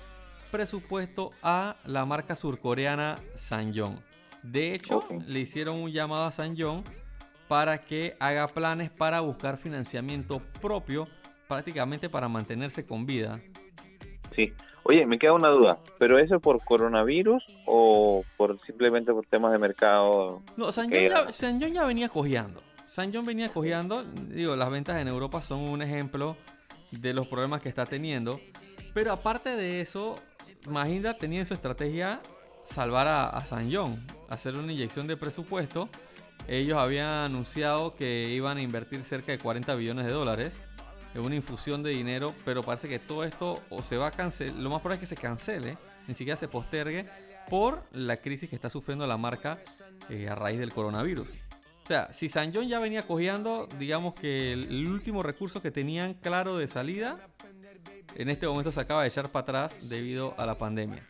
presupuesto 0.53 1.33
a 1.43 1.77
la 1.87 2.05
marca 2.05 2.37
surcoreana 2.37 3.17
Sanyong. 3.35 3.99
De 4.43 4.75
hecho, 4.75 5.01
le 5.27 5.41
hicieron 5.41 5.79
un 5.79 5.91
llamado 5.91 6.25
a 6.25 6.31
Sanyong 6.31 6.85
para 7.49 7.79
que 7.79 8.17
haga 8.21 8.47
planes 8.49 8.91
para 8.91 9.21
buscar 9.21 9.57
financiamiento 9.57 10.43
propio, 10.61 11.09
prácticamente 11.49 12.09
para 12.09 12.29
mantenerse 12.29 12.85
con 12.87 13.07
vida. 13.07 13.41
Sí. 14.37 14.53
Oye, 14.85 15.07
me 15.07 15.19
queda 15.19 15.33
una 15.33 15.49
duda. 15.49 15.79
¿Pero 15.99 16.19
eso 16.19 16.37
es 16.37 16.43
por 16.43 16.63
coronavirus 16.65 17.43
o 17.67 18.25
por 18.37 18.61
simplemente 18.67 19.13
por 19.13 19.25
temas 19.27 19.53
de 19.53 19.59
mercado? 19.59 20.43
No, 20.57 20.71
Sanyong 20.71 21.03
Era. 21.03 21.31
ya, 21.31 21.85
venía 21.85 22.09
cojeando. 22.09 22.61
Sanyong 22.85 23.25
venía 23.25 23.49
cojeando. 23.49 24.05
Digo, 24.05 24.55
las 24.57 24.71
ventas 24.71 24.97
en 25.01 25.09
Europa 25.09 25.41
son 25.41 25.61
un 25.69 25.83
ejemplo 25.83 26.37
de 26.91 27.15
los 27.15 27.27
problemas 27.29 27.63
que 27.63 27.69
está 27.69 27.87
teniendo. 27.87 28.39
Pero 28.93 29.13
aparte 29.13 29.57
de 29.57 29.81
eso, 29.81 30.17
Mahindra 30.69 31.17
tenía 31.17 31.41
en 31.41 31.47
su 31.47 31.55
estrategia 31.55 32.21
salvar 32.65 33.09
a, 33.09 33.29
a 33.29 33.45
Sanyong, 33.47 34.05
hacer 34.29 34.59
una 34.59 34.73
inyección 34.73 35.07
de 35.07 35.17
presupuesto. 35.17 35.89
Ellos 36.49 36.79
habían 36.79 37.09
anunciado 37.09 37.95
que 37.95 38.31
iban 38.31 38.59
a 38.59 38.63
invertir 38.63 39.03
cerca 39.03 39.33
de 39.33 39.39
40 39.39 39.75
billones 39.75 40.07
de 40.07 40.13
dólares 40.13 40.55
en 41.15 41.21
una 41.21 41.35
infusión 41.35 41.83
de 41.83 41.91
dinero, 41.91 42.35
pero 42.45 42.63
parece 42.63 42.89
que 42.89 42.99
todo 42.99 43.25
esto 43.25 43.63
o 43.71 43.83
se 43.83 43.97
va 43.97 44.09
a 44.09 44.11
cancelar, 44.11 44.57
lo 44.57 44.71
más 44.71 44.81
probable 44.81 45.03
es 45.03 45.09
que 45.09 45.15
se 45.15 45.21
cancele, 45.21 45.77
ni 46.09 46.15
siquiera 46.15 46.37
se 46.37 46.49
postergue 46.49 47.07
por 47.49 47.83
la 47.93 48.17
crisis 48.17 48.49
que 48.49 48.57
está 48.57 48.71
sufriendo 48.71 49.07
la 49.07 49.17
marca 49.17 49.59
eh, 50.09 50.29
a 50.29 50.35
raíz 50.35 50.59
del 50.59 50.73
coronavirus. 50.73 51.29
O 51.29 51.87
sea, 51.87 52.13
si 52.13 52.29
Sanyong 52.29 52.69
ya 52.69 52.79
venía 52.79 53.03
cojeando, 53.03 53.69
digamos 53.79 54.15
que 54.15 54.53
el 54.53 54.87
último 54.87 55.23
recurso 55.23 55.61
que 55.61 55.71
tenían 55.71 56.15
claro 56.15 56.57
de 56.57 56.69
salida, 56.69 57.17
en 58.15 58.29
este 58.29 58.47
momento 58.47 58.73
se 58.73 58.81
acaba 58.81 59.03
de 59.03 59.09
echar 59.09 59.29
para 59.31 59.43
atrás 59.43 59.89
debido 59.89 60.35
a 60.39 60.47
la 60.47 60.57
pandemia. 60.57 61.07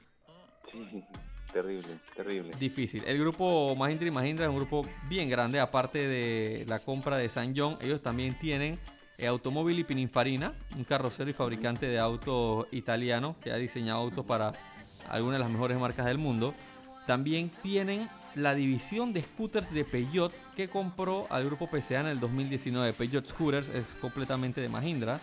Sí, 0.71 1.05
terrible, 1.53 1.99
terrible. 2.17 2.53
Difícil. 2.59 3.03
El 3.07 3.19
grupo 3.19 3.75
Mahindra 3.77 4.09
y 4.09 4.11
Mahindra 4.11 4.47
es 4.47 4.51
un 4.51 4.57
grupo 4.57 4.87
bien 5.09 5.29
grande, 5.29 5.61
aparte 5.61 6.07
de 6.07 6.65
la 6.69 6.79
compra 6.79 7.17
de 7.17 7.29
Sanyong, 7.29 7.79
ellos 7.81 8.03
también 8.03 8.39
tienen 8.39 8.79
eh, 9.19 9.27
Automóvil 9.27 9.79
y 9.79 9.85
Pininfarina, 9.85 10.53
un 10.77 10.85
carrocero 10.85 11.31
y 11.31 11.33
fabricante 11.33 11.87
de 11.87 11.99
autos 11.99 12.67
italiano 12.73 13.37
que 13.41 13.53
ha 13.53 13.57
diseñado 13.57 14.01
autos 14.01 14.25
para 14.25 14.53
algunas 15.09 15.39
de 15.39 15.45
las 15.45 15.51
mejores 15.51 15.79
marcas 15.79 16.07
del 16.07 16.19
mundo. 16.19 16.55
También 17.07 17.51
tienen 17.63 18.09
la 18.35 18.55
división 18.55 19.13
de 19.13 19.23
scooters 19.23 19.73
de 19.73 19.85
Peugeot 19.85 20.33
que 20.57 20.69
compró 20.69 21.27
al 21.31 21.45
grupo 21.45 21.69
PSA 21.69 22.01
en 22.01 22.07
el 22.07 22.21
2019. 22.21 22.93
Peugeot 22.95 23.27
Scooters 23.27 23.69
es 23.69 23.87
completamente 24.01 24.61
de 24.61 24.69
Mahindra. 24.69 25.21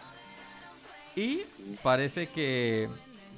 Y 1.15 1.41
parece 1.84 2.28
que, 2.28 2.88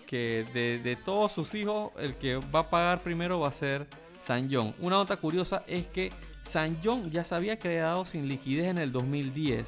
que 0.08 0.46
de, 0.54 0.80
de 0.80 0.96
todos 0.96 1.32
sus 1.32 1.54
hijos, 1.56 1.92
el 2.00 2.16
que 2.16 2.36
va 2.36 2.60
a 2.60 2.70
pagar 2.70 3.02
primero 3.02 3.40
va 3.40 3.48
a 3.48 3.54
ser 3.54 3.88
Sanyong. 4.22 4.76
Una 4.80 4.98
nota 4.98 5.18
curiosa 5.18 5.64
es 5.68 5.88
que 5.88 6.12
Sanyong 6.44 7.10
ya 7.12 7.24
se 7.24 7.36
había 7.36 7.58
quedado 7.58 8.06
sin 8.06 8.28
liquidez 8.28 8.68
en 8.68 8.78
el 8.78 8.92
2010. 8.92 9.68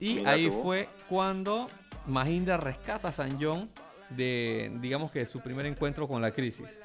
Y 0.00 0.14
Mira 0.14 0.32
ahí 0.32 0.48
tú. 0.48 0.62
fue 0.62 0.88
cuando 1.08 1.68
Mahindra 2.06 2.56
rescata 2.56 3.08
a 3.08 3.12
Sanyong 3.12 3.68
de, 4.10 4.70
digamos 4.80 5.10
que 5.10 5.26
su 5.26 5.40
primer 5.40 5.66
encuentro 5.66 6.08
con 6.08 6.22
la 6.22 6.30
crisis. 6.30 6.80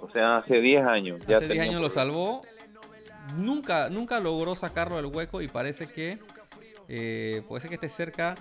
O 0.00 0.08
sea, 0.10 0.38
hace 0.38 0.60
10 0.60 0.80
años. 0.86 1.20
Ya 1.26 1.38
Hace 1.38 1.48
10 1.48 1.48
tenía 1.48 1.62
años 1.70 1.82
lo 1.82 1.90
salvó. 1.90 2.42
Nunca, 3.36 3.88
nunca 3.88 4.18
logró 4.20 4.54
sacarlo 4.54 4.96
del 4.96 5.06
hueco 5.06 5.40
y 5.42 5.48
parece 5.48 5.86
que 5.88 6.18
eh, 6.88 7.42
puede 7.48 7.60
ser 7.60 7.68
que 7.70 7.74
esté 7.76 7.88
cerca 7.88 8.34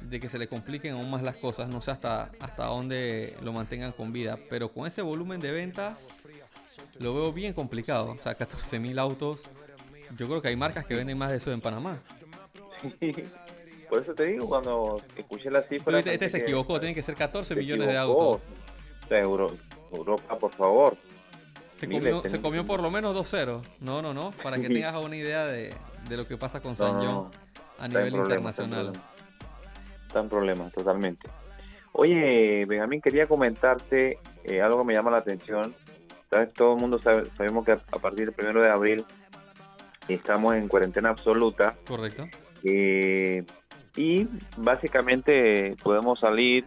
de 0.00 0.20
que 0.20 0.28
se 0.28 0.38
le 0.38 0.48
compliquen 0.48 0.94
aún 0.94 1.10
más 1.10 1.22
las 1.22 1.36
cosas. 1.36 1.68
No 1.68 1.80
sé 1.80 1.90
hasta, 1.90 2.30
hasta 2.40 2.66
dónde 2.66 3.36
lo 3.42 3.52
mantengan 3.52 3.92
con 3.92 4.12
vida. 4.12 4.38
Pero 4.50 4.72
con 4.72 4.86
ese 4.86 5.02
volumen 5.02 5.40
de 5.40 5.52
ventas 5.52 6.08
lo 6.98 7.14
veo 7.14 7.32
bien 7.32 7.52
complicado. 7.52 8.12
O 8.18 8.22
sea, 8.22 8.36
14.000 8.38 8.98
autos. 9.00 9.40
Yo 10.16 10.26
creo 10.26 10.40
que 10.42 10.48
hay 10.48 10.56
marcas 10.56 10.86
que 10.86 10.94
venden 10.94 11.18
más 11.18 11.30
de 11.30 11.36
eso 11.38 11.50
en 11.52 11.60
Panamá. 11.60 11.98
Por 13.88 14.02
eso 14.02 14.14
te 14.14 14.24
digo, 14.24 14.48
cuando 14.48 15.00
escuché 15.16 15.50
la 15.50 15.62
cifra... 15.62 15.98
este, 15.98 16.14
este 16.14 16.28
se 16.28 16.38
equivocó, 16.38 16.80
tienen 16.80 16.94
que 16.94 17.02
ser 17.02 17.14
14 17.14 17.54
se 17.54 17.60
millones 17.60 17.86
de 17.86 17.96
autos. 17.96 18.40
O 19.04 19.08
sea, 19.08 19.18
Euro- 19.20 19.56
Europa, 19.92 20.36
por 20.38 20.52
favor. 20.52 20.96
Se 21.78 21.86
Miles, 21.86 22.12
comió, 22.12 22.28
se 22.28 22.40
comió 22.42 22.66
por 22.66 22.82
lo 22.82 22.90
menos 22.90 23.14
2 23.14 23.28
ceros. 23.28 23.66
No, 23.80 24.02
no, 24.02 24.12
no. 24.12 24.32
Para 24.42 24.56
que 24.58 24.68
tengas 24.68 24.96
una 25.04 25.14
idea 25.16 25.44
de, 25.46 25.72
de 26.08 26.16
lo 26.16 26.26
que 26.26 26.36
pasa 26.36 26.60
con 26.60 26.76
San 26.76 26.94
No, 26.94 27.00
John 27.00 27.08
no. 27.14 27.30
A 27.78 27.88
nivel 27.88 28.14
internacional. 28.14 28.92
Está 30.06 30.20
en 30.20 30.28
problemas, 30.28 30.72
totalmente. 30.72 31.28
Oye, 31.92 32.64
Benjamín, 32.66 33.00
quería 33.00 33.26
comentarte 33.26 34.18
eh, 34.44 34.60
algo 34.60 34.78
que 34.80 34.84
me 34.88 34.94
llama 34.94 35.10
la 35.10 35.18
atención. 35.18 35.74
¿Sabes? 36.30 36.52
Todo 36.54 36.74
el 36.74 36.80
mundo 36.80 36.98
sabe, 36.98 37.30
sabemos 37.36 37.64
que 37.64 37.72
a 37.72 37.80
a 37.92 37.98
partir 37.98 38.26
del 38.26 38.34
primero 38.34 38.60
de 38.60 38.68
abril 38.68 39.04
estamos 40.08 40.54
en 40.54 40.68
cuarentena 40.68 41.10
absoluta 41.10 41.74
Correcto. 41.86 42.24
eh, 42.64 43.44
y 43.96 44.26
básicamente 44.56 45.74
podemos 45.82 46.18
salir 46.20 46.66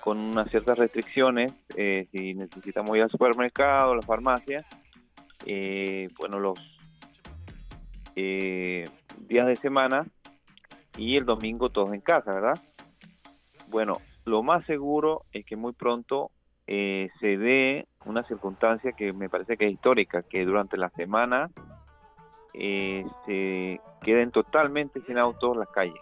con 0.00 0.18
unas 0.18 0.50
ciertas 0.50 0.78
restricciones 0.78 1.52
eh, 1.76 2.08
si 2.10 2.34
necesitamos 2.34 2.96
ir 2.96 3.02
al 3.02 3.10
supermercado, 3.10 3.92
a 3.92 3.96
la 3.96 4.02
farmacia. 4.02 4.64
eh, 5.46 6.08
bueno, 6.18 6.40
los 6.40 6.58
eh, 8.16 8.84
días 9.28 9.46
de 9.46 9.56
semana 9.56 10.06
y 10.96 11.16
el 11.16 11.24
domingo 11.24 11.70
todos 11.70 11.94
en 11.94 12.00
casa, 12.00 12.32
¿verdad? 12.32 12.58
Bueno, 13.68 13.98
lo 14.24 14.42
más 14.42 14.64
seguro 14.66 15.24
es 15.32 15.44
que 15.44 15.56
muy 15.56 15.72
pronto 15.72 16.30
eh, 16.66 17.08
se 17.20 17.38
dé 17.38 17.86
una 18.04 18.22
circunstancia 18.24 18.92
que 18.92 19.12
me 19.12 19.28
parece 19.28 19.56
que 19.56 19.66
es 19.66 19.72
histórica, 19.72 20.22
que 20.22 20.44
durante 20.44 20.76
la 20.76 20.90
semana 20.90 21.50
eh, 22.54 23.04
se 23.26 23.80
queden 24.02 24.30
totalmente 24.30 25.00
sin 25.06 25.18
autos 25.18 25.56
las 25.56 25.68
calles. 25.68 26.00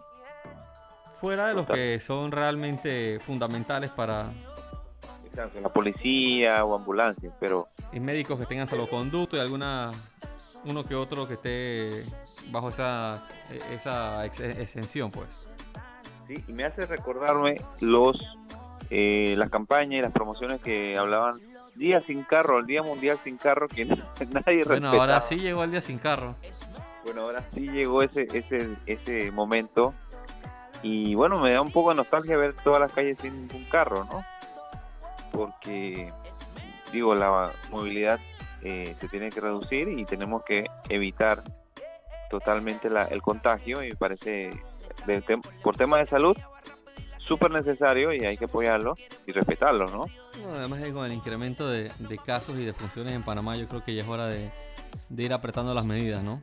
Fuera 1.14 1.48
de 1.48 1.54
los 1.54 1.66
que 1.66 2.00
son 2.00 2.32
realmente 2.32 3.20
fundamentales 3.20 3.90
para 3.90 4.30
Exacto, 5.26 5.60
la 5.60 5.68
policía 5.68 6.64
o 6.64 6.74
ambulancias, 6.74 7.32
pero 7.38 7.68
y 7.92 8.00
médicos 8.00 8.38
que 8.38 8.46
tengan 8.46 8.66
salvoconducto 8.66 9.36
y 9.36 9.40
alguna 9.40 9.92
uno 10.64 10.84
que 10.84 10.94
otro 10.94 11.26
que 11.26 11.34
esté 11.34 12.04
bajo 12.50 12.70
esa 12.70 13.22
esa 13.72 14.24
ex- 14.26 14.40
exención, 14.40 15.10
pues. 15.10 15.52
sí, 16.26 16.42
y 16.46 16.52
me 16.52 16.64
hace 16.64 16.86
recordarme 16.86 17.56
los 17.80 18.16
eh, 18.90 19.34
las 19.36 19.50
campañas 19.50 19.98
y 19.98 20.02
las 20.02 20.12
promociones 20.12 20.60
que 20.60 20.96
hablaban 20.98 21.40
día 21.76 22.00
sin 22.00 22.22
carro, 22.24 22.58
el 22.58 22.66
día 22.66 22.82
mundial 22.82 23.18
sin 23.22 23.36
carro 23.36 23.68
que 23.68 23.84
nadie 23.86 24.02
Bueno, 24.26 24.64
respetaba. 24.64 24.96
ahora 25.00 25.20
sí 25.22 25.36
llegó 25.36 25.62
el 25.64 25.70
día 25.70 25.80
sin 25.80 25.98
carro. 25.98 26.34
Bueno, 27.04 27.22
ahora 27.22 27.42
sí 27.52 27.68
llegó 27.68 28.02
ese 28.02 28.26
ese 28.34 28.68
ese 28.86 29.30
momento 29.30 29.94
y 30.82 31.14
bueno, 31.14 31.38
me 31.40 31.52
da 31.52 31.60
un 31.60 31.70
poco 31.72 31.90
de 31.90 31.96
nostalgia 31.96 32.36
ver 32.36 32.54
todas 32.64 32.80
las 32.80 32.92
calles 32.92 33.16
sin 33.20 33.32
un 33.54 33.64
carro, 33.70 34.04
¿no? 34.04 34.24
Porque 35.32 36.12
digo, 36.92 37.14
la 37.14 37.52
movilidad 37.70 38.18
eh, 38.62 38.96
se 39.00 39.08
tiene 39.08 39.30
que 39.30 39.40
reducir 39.40 39.88
y 39.88 40.04
tenemos 40.04 40.42
que 40.44 40.66
evitar 40.88 41.42
totalmente 42.30 42.88
la- 42.88 43.04
el 43.04 43.20
contagio 43.20 43.82
y 43.84 43.88
me 43.90 43.96
parece 43.96 44.50
de 45.06 45.22
por 45.62 45.76
tema 45.76 45.98
de 45.98 46.06
salud 46.06 46.36
súper 47.18 47.50
necesario 47.50 48.12
y 48.12 48.24
hay 48.24 48.36
que 48.36 48.46
apoyarlo 48.46 48.94
y 49.26 49.32
respetarlo, 49.32 49.86
¿no? 49.86 50.04
No, 50.42 50.54
además 50.54 50.80
de 50.80 50.92
con 50.92 51.04
el 51.06 51.12
incremento 51.12 51.68
de, 51.68 51.90
de 51.98 52.18
casos 52.18 52.56
y 52.56 52.64
de 52.64 52.72
funciones 52.72 53.12
en 53.14 53.22
Panamá, 53.22 53.56
yo 53.56 53.68
creo 53.68 53.84
que 53.84 53.94
ya 53.94 54.02
es 54.02 54.08
hora 54.08 54.26
de, 54.26 54.50
ir 55.16 55.32
apretando 55.32 55.74
las 55.74 55.84
medidas, 55.84 56.22
¿no? 56.22 56.40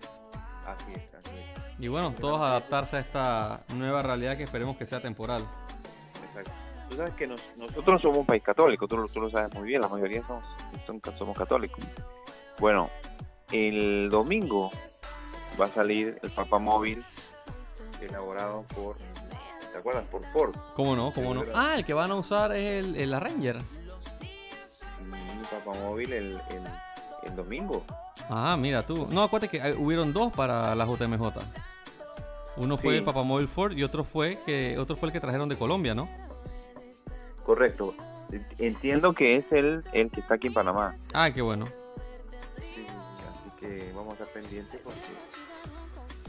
Así 0.66 0.92
es, 0.94 1.14
así 1.14 1.32
es. 1.36 1.80
Y 1.80 1.88
bueno, 1.90 2.14
todos 2.20 2.40
adaptarse 2.42 2.98
a 2.98 3.00
esta 3.00 3.60
nueva 3.76 4.02
realidad 4.02 4.38
que 4.38 4.44
esperemos 4.44 4.78
que 4.78 4.86
sea 4.86 5.02
temporal. 5.02 5.46
Exacto. 6.24 6.52
Tú 6.90 6.96
sabes 6.96 7.14
que 7.14 7.28
nos- 7.28 7.44
nosotros 7.58 8.02
somos 8.02 8.18
un 8.20 8.26
país 8.26 8.44
católico, 8.44 8.88
tú, 8.88 8.98
lo- 8.98 9.08
tú 9.08 9.20
lo 9.22 9.30
sabes 9.30 9.54
muy 9.56 9.68
bien, 9.68 9.82
la 9.82 9.90
mayoría 9.90 10.24
somos, 10.26 10.48
somos 11.18 11.38
católicos. 11.38 11.84
Bueno, 12.60 12.88
el 13.52 14.10
domingo 14.10 14.72
va 15.60 15.66
a 15.66 15.70
salir 15.74 16.20
el 16.22 16.32
Papa 16.32 16.60
Móvil 16.60 17.04
elaborado 18.02 18.64
por 18.76 18.96
¿te 18.98 19.78
acuerdas? 19.78 20.06
Por 20.08 20.24
Ford. 20.32 20.56
¿Cómo 20.76 20.96
no? 20.96 21.12
¿Cómo 21.14 21.34
no? 21.34 21.44
Ah, 21.54 21.76
el 21.78 21.86
que 21.86 21.94
van 21.94 22.12
a 22.12 22.16
usar 22.16 22.56
es 22.56 22.86
el, 22.86 22.96
el 22.96 23.12
la 23.12 23.20
Ranger. 23.20 23.58
Mi 25.04 25.44
papamóvil 25.52 26.14
el, 26.14 26.34
el, 26.34 26.64
el 27.24 27.36
domingo. 27.36 27.84
Ah, 28.30 28.58
mira 28.58 28.86
tú. 28.86 29.08
No, 29.10 29.24
acuérdate 29.24 29.50
que 29.58 29.66
eh, 29.66 29.76
hubieron 29.78 30.12
dos 30.14 30.32
para 30.34 30.76
la 30.76 30.86
JMJ. 30.86 31.22
Uno 32.58 32.78
fue 32.78 32.94
Sí. 32.94 32.98
el 32.98 33.04
Papamóvil 33.04 33.48
Ford 33.48 33.74
y 33.78 33.84
otro 33.84 34.04
fue 34.04 34.40
que 34.46 34.78
otro 34.80 34.96
fue 34.96 35.10
el 35.10 35.14
que 35.14 35.20
trajeron 35.20 35.48
de 35.48 35.58
Colombia, 35.58 35.94
¿no? 35.94 36.10
Correcto. 37.46 37.94
Entiendo 38.58 39.14
que 39.14 39.38
es 39.38 39.46
el, 39.52 39.84
el 39.94 40.10
que 40.12 40.20
está 40.22 40.34
aquí 40.36 40.48
en 40.48 40.54
Panamá. 40.54 40.94
Ah, 41.14 41.30
qué 41.32 41.42
bueno. 41.42 41.68
Que 43.68 43.92
vamos 43.94 44.12
a 44.12 44.24
estar 44.24 44.28
pendientes 44.42 44.80
porque 44.84 45.00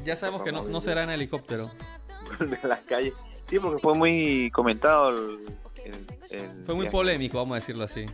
Ya 0.05 0.16
sabemos 0.16 0.42
que 0.42 0.53
no, 0.53 0.64
no 0.64 0.81
será 0.81 1.05
en 1.05 1.11
helicóptero. 1.11 1.70
de 2.40 2.59
las 2.68 2.81
calles. 2.81 3.14
Sí, 3.48 3.59
porque 3.59 3.81
fue 3.81 3.94
muy 3.94 4.51
comentado 4.51 5.11
el, 5.11 5.46
el- 5.85 5.94
el 6.31 6.64
Fue 6.66 6.74
muy 6.74 6.83
viaje. 6.85 6.90
polémico, 6.96 7.38
vamos 7.38 7.53
a 7.57 7.61
decirlo 7.61 7.85
así. 7.85 8.05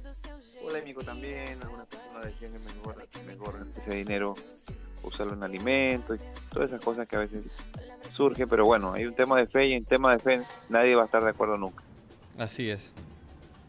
Polémico 0.62 1.02
también. 1.02 1.60
Algunas 1.62 1.86
personas 1.88 2.26
decían 2.26 2.52
que 2.52 2.58
mejor, 2.60 3.08
mejor 3.26 3.66
ese 3.76 3.90
dinero 3.96 4.34
usarlo 5.02 5.34
en 5.34 5.42
alimentos 5.42 6.18
y 6.20 6.54
todas 6.54 6.68
esas 6.70 6.82
cosas 6.84 7.08
que 7.08 7.16
a 7.16 7.20
veces 7.20 7.50
surgen. 8.12 8.48
Pero 8.48 8.64
bueno, 8.64 8.92
hay 8.94 9.04
un 9.06 9.14
tema 9.14 9.36
de 9.38 9.46
fe 9.46 9.66
y 9.66 9.72
en 9.74 9.84
tema 9.84 10.12
de 10.12 10.18
fe 10.20 10.42
nadie 10.68 10.94
va 10.94 11.02
a 11.02 11.06
estar 11.06 11.22
de 11.24 11.30
acuerdo 11.30 11.58
nunca. 11.58 11.82
Así 12.38 12.70
es. 12.70 12.90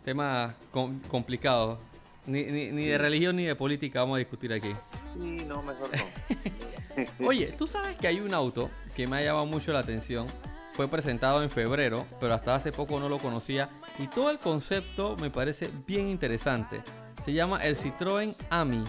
Tema 0.05 0.55
com- 0.71 0.99
complicado. 1.09 1.79
Ni, 2.27 2.43
ni, 2.43 2.71
ni 2.71 2.85
de 2.85 2.97
religión 2.97 3.35
ni 3.35 3.45
de 3.45 3.55
política 3.55 4.01
vamos 4.01 4.15
a 4.15 4.19
discutir 4.19 4.51
aquí. 4.51 4.73
Sí, 5.13 5.45
no, 5.45 5.61
mejor 5.61 5.89
no. 5.91 7.27
Oye, 7.27 7.51
tú 7.51 7.67
sabes 7.67 7.95
que 7.97 8.07
hay 8.07 8.19
un 8.19 8.33
auto 8.33 8.69
que 8.95 9.07
me 9.07 9.17
ha 9.17 9.21
llamado 9.21 9.45
mucho 9.45 9.71
la 9.71 9.79
atención. 9.79 10.27
Fue 10.73 10.87
presentado 10.87 11.41
en 11.41 11.49
febrero, 11.49 12.05
pero 12.19 12.33
hasta 12.33 12.55
hace 12.55 12.71
poco 12.71 12.99
no 12.99 13.07
lo 13.07 13.19
conocía. 13.19 13.69
Y 13.97 14.07
todo 14.07 14.29
el 14.29 14.39
concepto 14.39 15.15
me 15.17 15.29
parece 15.29 15.69
bien 15.87 16.09
interesante. 16.09 16.81
Se 17.23 17.31
llama 17.33 17.63
el 17.63 17.77
Citroën 17.77 18.35
AMI. 18.49 18.83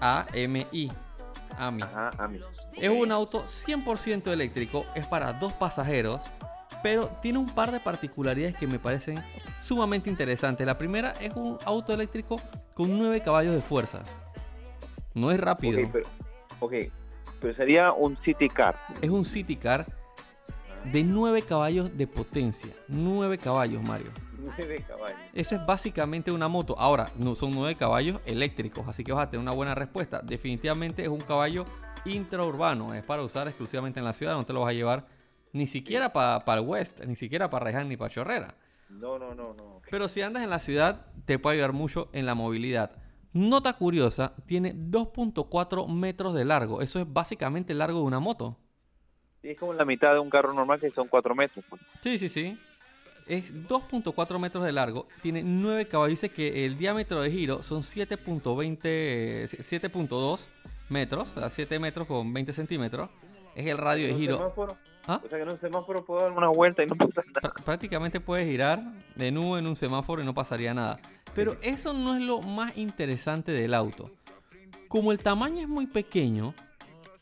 A-M-I. 0.00 0.90
AMI. 1.58 1.82
Ajá, 1.82 2.10
a 2.18 2.28
mí. 2.28 2.40
Es 2.76 2.88
un 2.88 3.12
auto 3.12 3.44
100% 3.44 4.32
eléctrico, 4.32 4.86
es 4.94 5.06
para 5.06 5.34
dos 5.34 5.52
pasajeros, 5.52 6.22
pero 6.82 7.08
tiene 7.22 7.38
un 7.38 7.48
par 7.50 7.72
de 7.72 7.80
particularidades 7.80 8.56
que 8.56 8.66
me 8.66 8.78
parecen 8.78 9.22
sumamente 9.58 10.08
interesantes. 10.10 10.66
La 10.66 10.78
primera 10.78 11.12
es 11.20 11.34
un 11.34 11.58
auto 11.64 11.92
eléctrico 11.92 12.36
con 12.74 12.98
9 12.98 13.20
caballos 13.22 13.54
de 13.54 13.60
fuerza. 13.60 14.02
No 15.14 15.30
es 15.30 15.40
rápido, 15.40 15.80
Ok, 15.80 15.88
pero, 15.92 16.06
ok, 16.60 16.72
pero 17.40 17.54
sería 17.54 17.92
un 17.92 18.16
city 18.22 18.48
car. 18.48 18.78
es 19.02 19.10
un 19.10 19.24
city 19.24 19.56
car 19.56 19.86
de 20.92 21.02
9 21.04 21.42
caballos 21.42 21.96
de 21.96 22.06
potencia. 22.06 22.70
9 22.88 23.38
caballos, 23.38 23.82
Mario. 23.82 24.10
Nueve 24.42 24.82
caballos. 24.88 25.18
Esa 25.34 25.56
es 25.56 25.66
básicamente 25.66 26.30
una 26.32 26.48
moto. 26.48 26.74
Ahora, 26.78 27.10
no 27.18 27.34
son 27.34 27.50
9 27.50 27.74
caballos 27.74 28.20
eléctricos, 28.24 28.88
así 28.88 29.04
que 29.04 29.12
vas 29.12 29.26
a 29.26 29.30
tener 29.30 29.42
una 29.42 29.52
buena 29.54 29.74
respuesta. 29.74 30.22
Definitivamente 30.22 31.02
es 31.02 31.08
un 31.08 31.20
caballo 31.20 31.66
intraurbano, 32.06 32.94
es 32.94 33.04
para 33.04 33.22
usar 33.22 33.48
exclusivamente 33.48 33.98
en 34.00 34.06
la 34.06 34.14
ciudad, 34.14 34.32
no 34.34 34.46
te 34.46 34.54
lo 34.54 34.60
vas 34.62 34.70
a 34.70 34.72
llevar 34.72 35.06
ni 35.52 35.66
siquiera 35.66 36.12
para 36.12 36.60
el 36.60 36.66
West, 36.66 37.04
ni 37.04 37.16
siquiera 37.16 37.50
para 37.50 37.64
Reján 37.66 37.88
ni 37.88 37.96
para 37.96 38.10
Chorrera. 38.10 38.54
No, 38.88 39.18
no, 39.18 39.34
no, 39.34 39.54
no. 39.54 39.80
Pero 39.90 40.08
si 40.08 40.22
andas 40.22 40.42
en 40.42 40.50
la 40.50 40.58
ciudad, 40.58 41.06
te 41.24 41.38
puede 41.38 41.56
ayudar 41.56 41.72
mucho 41.72 42.08
en 42.12 42.26
la 42.26 42.34
movilidad. 42.34 42.92
Nota 43.32 43.74
curiosa, 43.74 44.34
tiene 44.46 44.74
2.4 44.74 45.86
metros 45.88 46.34
de 46.34 46.44
largo. 46.44 46.82
Eso 46.82 46.98
es 46.98 47.12
básicamente 47.12 47.72
el 47.72 47.78
largo 47.78 48.00
de 48.00 48.04
una 48.04 48.18
moto. 48.18 48.56
Sí, 49.42 49.50
es 49.50 49.58
como 49.58 49.72
la 49.72 49.84
mitad 49.84 50.12
de 50.12 50.18
un 50.18 50.28
carro 50.28 50.52
normal 50.52 50.80
que 50.80 50.90
son 50.90 51.08
cuatro 51.08 51.34
metros. 51.34 51.64
pues. 51.70 51.80
Sí, 52.02 52.18
sí, 52.18 52.28
sí. 52.28 52.58
Es 53.28 53.54
2.4 53.68 54.38
metros 54.40 54.64
de 54.64 54.72
largo, 54.72 55.06
tiene 55.22 55.42
9 55.44 55.86
caballos, 55.86 56.20
dice 56.20 56.34
que 56.34 56.66
el 56.66 56.76
diámetro 56.76 57.20
de 57.20 57.30
giro 57.30 57.62
son 57.62 57.82
7.20, 57.82 58.78
eh, 58.82 59.46
7.2 59.48 60.48
metros, 60.88 61.30
o 61.36 61.38
sea, 61.38 61.48
7 61.48 61.78
metros 61.78 62.08
con 62.08 62.32
20 62.32 62.52
centímetros. 62.52 63.08
Es 63.60 63.66
el 63.66 63.78
radio 63.78 64.04
de 64.04 64.08
¿En 64.10 64.14
un 64.16 64.20
giro. 64.20 64.36
semáforo? 64.38 64.76
¿Ah? 65.06 65.20
O 65.24 65.28
sea 65.28 65.38
que 65.38 65.42
en 65.42 65.50
un 65.50 65.60
semáforo 65.60 66.04
puedo 66.04 66.22
dar 66.22 66.32
una 66.32 66.48
vuelta 66.48 66.82
y 66.82 66.86
no 66.86 66.94
pasa 66.96 67.22
nada. 67.26 67.40
Prá- 67.54 67.62
Prácticamente 67.64 68.20
puedes 68.20 68.46
girar 68.48 68.80
de 69.16 69.30
nuevo 69.32 69.58
en 69.58 69.66
un 69.66 69.76
semáforo 69.76 70.22
y 70.22 70.24
no 70.24 70.32
pasaría 70.34 70.72
nada. 70.74 70.98
Pero 71.34 71.56
eso 71.62 71.92
no 71.92 72.14
es 72.16 72.22
lo 72.22 72.40
más 72.40 72.76
interesante 72.76 73.52
del 73.52 73.74
auto. 73.74 74.10
Como 74.88 75.12
el 75.12 75.18
tamaño 75.18 75.60
es 75.60 75.68
muy 75.68 75.86
pequeño 75.86 76.54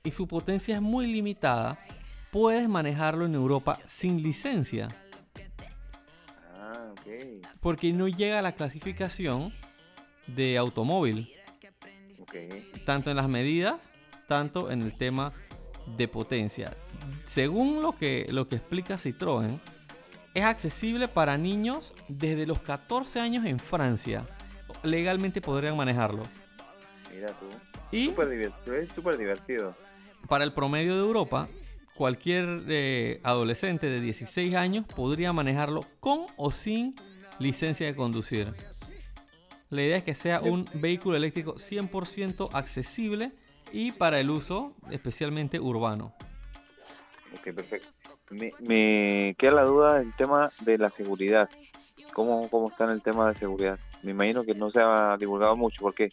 y 0.05 0.13
su 0.13 0.27
potencia 0.27 0.77
es 0.77 0.81
muy 0.83 1.07
limitada, 1.07 1.79
puedes 2.31 2.69
manejarlo 2.69 3.27
en 3.27 3.35
Europa 3.35 3.79
sin 3.85 4.23
licencia. 4.23 4.89
Ah, 6.55 6.93
ok. 6.93 7.47
Porque 7.61 7.93
no 7.93 8.09
llega 8.09 8.39
a 8.39 8.43
la 8.43 8.53
clasificación 8.53 9.53
de 10.27 10.57
automóvil. 10.59 11.33
Tanto 12.85 13.11
en 13.11 13.17
las 13.17 13.29
medidas, 13.29 13.77
tanto 14.27 14.71
en 14.71 14.83
el 14.83 14.97
tema 14.97 15.33
de 15.97 16.09
potencia. 16.09 16.77
Según 17.27 17.83
lo 17.83 17.97
que, 17.97 18.27
lo 18.31 18.49
que 18.49 18.57
explica 18.57 18.97
Citroën, 18.97 19.59
es 20.35 20.45
accesible 20.45 21.09
para 21.09 21.37
niños 21.37 21.93
desde 22.09 22.47
los 22.47 22.61
14 22.61 23.21
años 23.21 23.45
en 23.45 23.59
Francia. 23.59 24.27
Legalmente 24.83 25.41
podrían 25.41 25.77
manejarlo. 25.77 26.23
Mira 27.13 27.29
tú. 27.29 27.47
Y 27.91 28.07
Súper 28.07 28.29
divertido. 28.29 28.77
Es 28.77 28.89
súper 28.93 29.17
divertido. 29.17 29.75
para 30.29 30.45
el 30.45 30.53
promedio 30.53 30.95
de 30.95 31.01
Europa, 31.01 31.49
cualquier 31.97 32.63
eh, 32.69 33.21
adolescente 33.25 33.89
de 33.89 34.01
16 34.01 34.55
años 34.55 34.87
podría 34.87 35.33
manejarlo 35.33 35.81
con 36.01 36.27
o 36.37 36.53
sin 36.53 36.95
licencia 37.39 37.87
de 37.87 37.97
conducir. 37.97 38.55
La 39.71 39.83
idea 39.83 39.97
es 39.97 40.05
que 40.05 40.15
sea 40.15 40.41
un 40.41 40.67
vehículo 40.75 41.17
eléctrico 41.17 41.55
100% 41.57 42.51
accesible 42.53 43.33
y 43.73 43.93
para 43.93 44.21
el 44.21 44.31
uso 44.31 44.73
especialmente 44.91 45.59
urbano. 45.61 46.13
Ok, 47.35 47.55
perfecto. 47.55 47.89
Me, 48.31 48.53
me 48.61 49.35
queda 49.39 49.53
la 49.53 49.63
duda 49.63 49.99
del 49.99 50.15
tema 50.17 50.51
de 50.61 50.79
la 50.79 50.91
seguridad. 50.91 51.49
¿Cómo, 52.13 52.49
¿Cómo 52.51 52.69
está 52.69 52.85
en 52.85 52.91
el 52.91 53.03
tema 53.03 53.29
de 53.31 53.39
seguridad? 53.39 53.79
Me 54.03 54.11
imagino 54.13 54.45
que 54.45 54.55
no 54.55 54.71
se 54.71 54.81
ha 54.81 55.17
divulgado 55.19 55.57
mucho 55.57 55.81
porque 55.81 56.11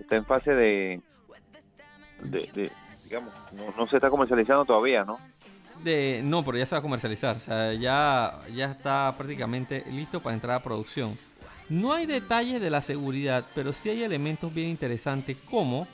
está 0.00 0.16
en 0.16 0.24
fase 0.24 0.52
de, 0.52 1.00
de, 2.22 2.48
de- 2.54 2.72
digamos, 3.04 3.32
no, 3.52 3.70
no 3.76 3.88
se 3.88 3.96
está 3.96 4.10
comercializando 4.10 4.64
todavía, 4.64 5.04
¿no? 5.04 5.18
De, 5.82 6.20
no, 6.24 6.44
pero 6.44 6.56
ya 6.58 6.66
se 6.66 6.74
va 6.74 6.78
a 6.78 6.82
comercializar. 6.82 7.36
O 7.36 7.40
sea, 7.40 7.74
ya, 7.74 8.40
ya 8.54 8.66
está 8.70 9.12
prácticamente 9.16 9.84
listo 9.90 10.20
para 10.20 10.34
entrar 10.34 10.56
a 10.56 10.62
producción. 10.62 11.18
No 11.68 11.92
hay 11.92 12.06
detalles 12.06 12.60
de 12.60 12.70
la 12.70 12.80
seguridad, 12.82 13.44
pero 13.54 13.72
sí 13.72 13.88
hay 13.90 14.02
elementos 14.02 14.52
bien 14.54 14.68
interesantes 14.68 15.36
como 15.50 15.86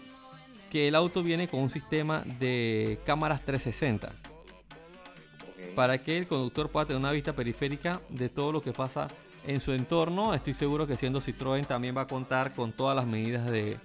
que 0.70 0.88
el 0.88 0.94
auto 0.94 1.22
viene 1.22 1.48
con 1.48 1.60
un 1.60 1.70
sistema 1.70 2.22
de 2.38 2.98
cámaras 3.04 3.42
360 3.44 4.08
Ok. 4.08 5.74
para 5.74 5.98
que 5.98 6.16
el 6.16 6.26
conductor 6.26 6.70
pueda 6.70 6.86
tener 6.86 7.00
una 7.00 7.12
vista 7.12 7.32
periférica 7.32 8.00
de 8.08 8.28
todo 8.28 8.52
lo 8.52 8.62
que 8.62 8.72
pasa 8.72 9.08
en 9.46 9.60
su 9.60 9.72
entorno. 9.72 10.34
Estoy 10.34 10.54
seguro 10.54 10.86
que 10.86 10.96
siendo 10.96 11.20
Citroën 11.20 11.66
también 11.66 11.96
va 11.96 12.02
a 12.02 12.06
contar 12.06 12.54
con 12.54 12.72
todas 12.72 12.94
las 12.94 13.06
medidas 13.06 13.50
de, 13.50 13.76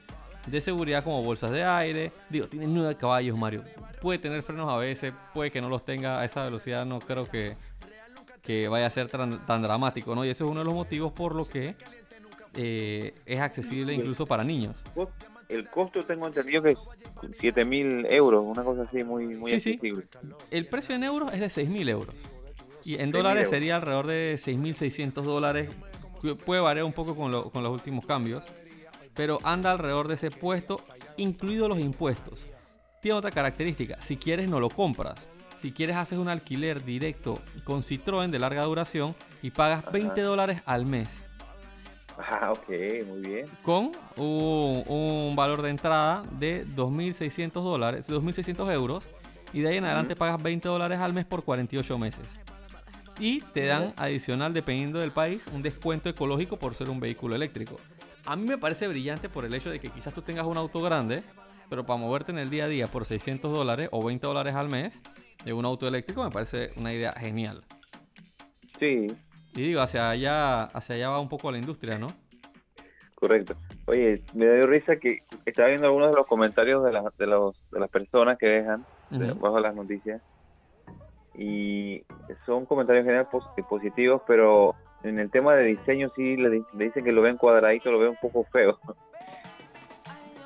de 0.47 0.61
seguridad 0.61 1.03
como 1.03 1.23
bolsas 1.23 1.51
de 1.51 1.63
aire. 1.63 2.11
Digo, 2.29 2.47
tiene 2.47 2.67
9 2.67 2.95
caballos, 2.95 3.37
Mario. 3.37 3.63
Puede 4.01 4.19
tener 4.19 4.43
frenos 4.43 4.69
a 4.69 4.77
veces, 4.77 5.13
puede 5.33 5.51
que 5.51 5.61
no 5.61 5.69
los 5.69 5.83
tenga 5.83 6.19
a 6.19 6.25
esa 6.25 6.43
velocidad. 6.43 6.85
No 6.85 6.99
creo 6.99 7.25
que, 7.25 7.55
que 8.43 8.67
vaya 8.67 8.85
a 8.85 8.89
ser 8.89 9.07
tan, 9.07 9.45
tan 9.45 9.61
dramático, 9.61 10.13
¿no? 10.13 10.23
Y 10.25 10.29
ese 10.29 10.43
es 10.43 10.49
uno 10.49 10.59
de 10.59 10.65
los 10.65 10.73
motivos 10.73 11.13
por 11.13 11.33
los 11.33 11.47
que 11.49 11.75
eh, 12.53 13.15
es 13.25 13.39
accesible 13.39 13.93
incluso 13.93 14.25
para 14.25 14.43
niños. 14.43 14.75
El 15.49 15.69
costo 15.69 16.01
tengo 16.03 16.27
entendido 16.27 16.63
que 16.63 16.69
es 16.69 16.77
7 17.39 17.63
mil 17.65 18.05
euros, 18.11 18.43
una 18.45 18.63
cosa 18.63 18.83
así 18.83 19.03
muy, 19.03 19.27
muy 19.27 19.51
Sí, 19.51 19.59
sí. 19.59 19.69
accesible. 19.73 20.05
El 20.51 20.67
precio 20.67 20.95
en 20.95 21.03
euros 21.03 21.31
es 21.33 21.39
de 21.39 21.47
6.000 21.47 21.89
euros. 21.89 22.15
Y 22.83 22.95
en 22.95 23.11
6.000 23.11 23.11
dólares 23.11 23.49
sería 23.49 23.75
alrededor 23.77 24.07
de 24.07 24.35
6.600 24.39 25.23
dólares. 25.23 25.69
Pu- 26.21 26.37
Puede 26.37 26.61
variar 26.61 26.85
un 26.85 26.93
poco 26.93 27.15
con, 27.15 27.31
lo- 27.31 27.49
con 27.51 27.63
los 27.63 27.71
últimos 27.71 28.05
cambios. 28.05 28.43
Pero 29.13 29.39
anda 29.43 29.71
alrededor 29.71 30.07
de 30.07 30.15
ese 30.15 30.29
puesto, 30.31 30.79
incluidos 31.17 31.69
los 31.69 31.79
impuestos. 31.79 32.45
Tiene 33.01 33.17
otra 33.17 33.31
característica. 33.31 34.01
Si 34.01 34.17
quieres, 34.17 34.49
no 34.49 34.59
lo 34.59 34.69
compras. 34.69 35.27
Si 35.57 35.71
quieres, 35.71 35.95
haces 35.95 36.19
un 36.19 36.27
alquiler 36.27 36.83
directo 36.83 37.39
con 37.63 37.81
Citroën 37.81 38.29
de 38.29 38.39
larga 38.39 38.63
duración 38.63 39.15
y 39.41 39.51
pagas 39.51 39.79
Ajá. 39.83 39.91
20 39.91 40.21
dólares 40.21 40.61
al 40.65 40.85
mes. 40.85 41.21
Ah, 42.31 42.51
ok, 42.51 42.69
muy 43.07 43.19
bien. 43.21 43.47
Con 43.61 43.91
un, 44.15 44.83
un 44.87 45.35
valor 45.35 45.61
de 45.61 45.69
entrada 45.69 46.23
de 46.31 46.65
2.600 46.65 47.51
dólares, 47.51 48.09
2.600 48.09 48.71
euros. 48.71 49.09
Y 49.51 49.61
de 49.61 49.69
ahí 49.69 49.77
en 49.77 49.85
adelante 49.85 50.15
pagas 50.15 50.41
20 50.41 50.67
dólares 50.67 50.99
al 50.99 51.13
mes 51.13 51.25
por 51.25 51.43
48 51.43 51.97
meses. 51.97 52.25
Y 53.19 53.41
te 53.41 53.65
dan 53.65 53.93
adicional, 53.97 54.53
dependiendo 54.53 54.99
del 54.99 55.11
país, 55.11 55.45
un 55.53 55.61
descuento 55.61 56.09
ecológico 56.09 56.57
por 56.57 56.73
ser 56.73 56.89
un 56.89 56.99
vehículo 56.99 57.35
eléctrico. 57.35 57.79
A 58.25 58.35
mí 58.35 58.47
me 58.47 58.57
parece 58.57 58.87
brillante 58.87 59.29
por 59.29 59.45
el 59.45 59.53
hecho 59.53 59.69
de 59.69 59.79
que 59.79 59.89
quizás 59.89 60.13
tú 60.13 60.21
tengas 60.21 60.45
un 60.45 60.57
auto 60.57 60.79
grande 60.81 61.23
pero 61.69 61.85
para 61.85 61.99
moverte 61.99 62.31
en 62.31 62.37
el 62.37 62.49
día 62.49 62.65
a 62.65 62.67
día 62.67 62.87
por 62.87 63.05
600 63.05 63.51
dólares 63.51 63.89
o 63.91 64.03
20 64.03 64.25
dólares 64.25 64.55
al 64.55 64.69
mes 64.69 64.99
de 65.43 65.53
un 65.53 65.65
auto 65.65 65.87
eléctrico 65.87 66.23
me 66.23 66.31
parece 66.31 66.71
una 66.75 66.93
idea 66.93 67.13
genial. 67.13 67.63
Sí, 68.79 69.07
Y 69.55 69.61
digo, 69.61 69.81
hacia 69.81 70.09
allá, 70.09 70.63
hacia 70.65 70.95
allá 70.95 71.09
va 71.09 71.19
un 71.19 71.29
poco 71.29 71.51
la 71.51 71.57
industria, 71.57 71.97
¿no? 71.97 72.07
correcto. 73.15 73.55
Oye, 73.87 74.21
me 74.33 74.45
dio 74.45 74.67
risa 74.67 74.97
que 74.97 75.23
estaba 75.45 75.69
viendo 75.69 75.87
algunos 75.87 76.11
de 76.11 76.17
los 76.17 76.27
comentarios 76.27 76.83
de, 76.83 76.91
las 76.91 77.05
de, 77.17 77.25
los, 77.25 77.55
de 77.71 77.79
las 77.79 77.89
personas 77.89 78.37
que 78.37 78.45
dejan 78.47 78.85
bajo 79.39 79.59
las 79.59 79.73
noticias. 79.73 80.21
Y 81.33 82.03
son 82.45 82.65
comentarios 82.65 83.01
en 83.03 83.05
general 83.07 83.27
pos- 83.31 83.49
positivos, 83.67 84.21
pero 84.27 84.75
en 85.03 85.17
el 85.19 85.31
tema 85.31 85.55
de 85.55 85.63
diseño 85.63 86.11
sí 86.15 86.35
le, 86.37 86.49
di- 86.49 86.63
le 86.77 86.85
dicen 86.85 87.03
que 87.03 87.11
lo 87.11 87.21
ven 87.21 87.37
cuadradito, 87.37 87.91
lo 87.91 87.99
ven 87.99 88.09
un 88.09 88.17
poco 88.21 88.43
feo. 88.51 88.77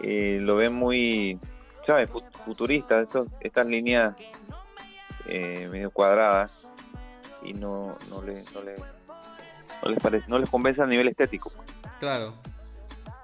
Eh, 0.02 0.40
lo 0.42 0.56
ven 0.56 0.72
muy, 0.74 1.38
¿sabes? 1.86 2.10
Fu- 2.10 2.24
Futurista, 2.46 3.02
estos, 3.02 3.28
estas 3.42 3.68
líneas 3.68 4.16
eh, 5.28 5.68
medio 5.70 5.92
cuadradas 5.92 6.66
y 7.44 7.54
no, 7.54 7.98
no, 8.10 8.22
le, 8.24 8.42
no, 8.54 8.62
le, 8.64 8.76
no 9.84 9.90
les 9.90 10.00
parece, 10.02 10.26
no 10.28 10.38
les 10.40 10.50
convence 10.50 10.82
a 10.82 10.86
nivel 10.86 11.08
estético. 11.08 11.52
Claro. 12.00 12.34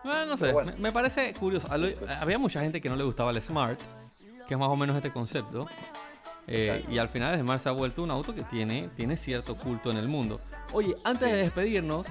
Bueno, 0.03 0.25
no 0.27 0.37
sé, 0.37 0.51
bueno. 0.51 0.71
me, 0.73 0.79
me 0.79 0.91
parece 0.91 1.33
curioso. 1.33 1.75
Lo- 1.77 1.87
Había 2.21 2.37
mucha 2.37 2.61
gente 2.61 2.79
que 2.81 2.89
no 2.89 2.95
le 2.95 3.03
gustaba 3.03 3.31
el 3.31 3.41
Smart, 3.41 3.79
que 4.47 4.53
es 4.53 4.59
más 4.59 4.69
o 4.69 4.75
menos 4.75 4.95
este 4.95 5.11
concepto. 5.11 5.67
Eh, 6.47 6.85
y 6.89 6.99
al 6.99 7.09
final 7.09 7.33
el 7.33 7.41
Smart 7.41 7.59
se 7.61 7.69
ha 7.69 7.71
vuelto 7.71 8.03
un 8.03 8.11
auto 8.11 8.35
que 8.35 8.43
tiene, 8.43 8.89
tiene 8.95 9.17
cierto 9.17 9.57
culto 9.57 9.89
en 9.89 9.97
el 9.97 10.07
mundo. 10.07 10.39
Oye, 10.73 10.95
antes 11.03 11.31
de 11.31 11.37
despedirnos, 11.37 12.05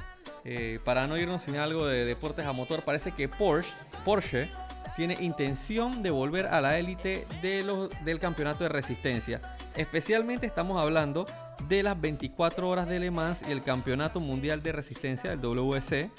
eh, 0.44 0.80
para 0.84 1.06
no 1.06 1.16
irnos 1.16 1.42
sin 1.44 1.56
algo 1.56 1.86
de 1.86 2.04
deportes 2.04 2.44
a 2.44 2.52
motor, 2.52 2.82
parece 2.82 3.12
que 3.12 3.28
Porsche, 3.28 3.70
Porsche 4.04 4.50
tiene 4.96 5.14
intención 5.20 6.02
de 6.02 6.10
volver 6.10 6.46
a 6.48 6.60
la 6.60 6.78
élite 6.78 7.26
de 7.42 7.62
los, 7.62 7.90
del 8.04 8.18
campeonato 8.18 8.64
de 8.64 8.70
resistencia. 8.70 9.40
Especialmente 9.76 10.46
estamos 10.46 10.80
hablando 10.82 11.26
de 11.68 11.82
las 11.82 12.00
24 12.00 12.68
horas 12.68 12.88
de 12.88 12.98
Le 13.00 13.10
Mans 13.10 13.42
y 13.46 13.50
el 13.50 13.62
campeonato 13.62 14.20
mundial 14.20 14.62
de 14.62 14.72
resistencia 14.72 15.30
del 15.30 15.40
WC 15.40 16.10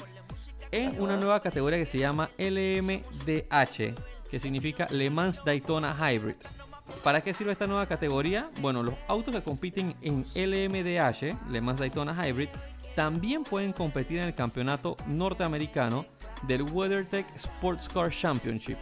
en 0.71 1.01
una 1.01 1.17
nueva 1.17 1.41
categoría 1.41 1.77
que 1.77 1.85
se 1.85 1.99
llama 1.99 2.29
LMDH, 2.37 3.95
que 4.29 4.39
significa 4.39 4.87
Le 4.89 5.09
Mans 5.09 5.43
Daytona 5.45 5.95
Hybrid. 5.95 6.35
¿Para 7.03 7.21
qué 7.21 7.33
sirve 7.33 7.51
esta 7.51 7.67
nueva 7.67 7.87
categoría? 7.87 8.49
Bueno, 8.61 8.83
los 8.83 8.95
autos 9.07 9.33
que 9.33 9.41
compiten 9.41 9.95
en 10.01 10.25
LMDH, 10.35 11.49
Le 11.49 11.61
Mans 11.61 11.79
Daytona 11.79 12.27
Hybrid, 12.27 12.49
también 12.95 13.43
pueden 13.43 13.73
competir 13.73 14.19
en 14.19 14.27
el 14.27 14.35
campeonato 14.35 14.95
norteamericano 15.07 16.05
del 16.43 16.63
WeatherTech 16.63 17.35
Sports 17.35 17.89
Car 17.89 18.09
Championship. 18.09 18.77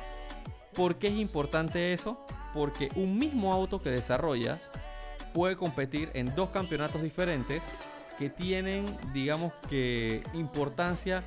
¿Por 0.74 0.96
qué 0.96 1.08
es 1.08 1.14
importante 1.14 1.94
eso? 1.94 2.18
Porque 2.54 2.90
un 2.96 3.18
mismo 3.18 3.54
auto 3.54 3.80
que 3.80 3.90
desarrollas 3.90 4.70
puede 5.34 5.56
competir 5.56 6.10
en 6.14 6.34
dos 6.36 6.50
campeonatos 6.50 7.02
diferentes 7.02 7.64
que 8.18 8.30
tienen, 8.30 8.86
digamos 9.14 9.54
que, 9.70 10.24
importancia 10.34 11.24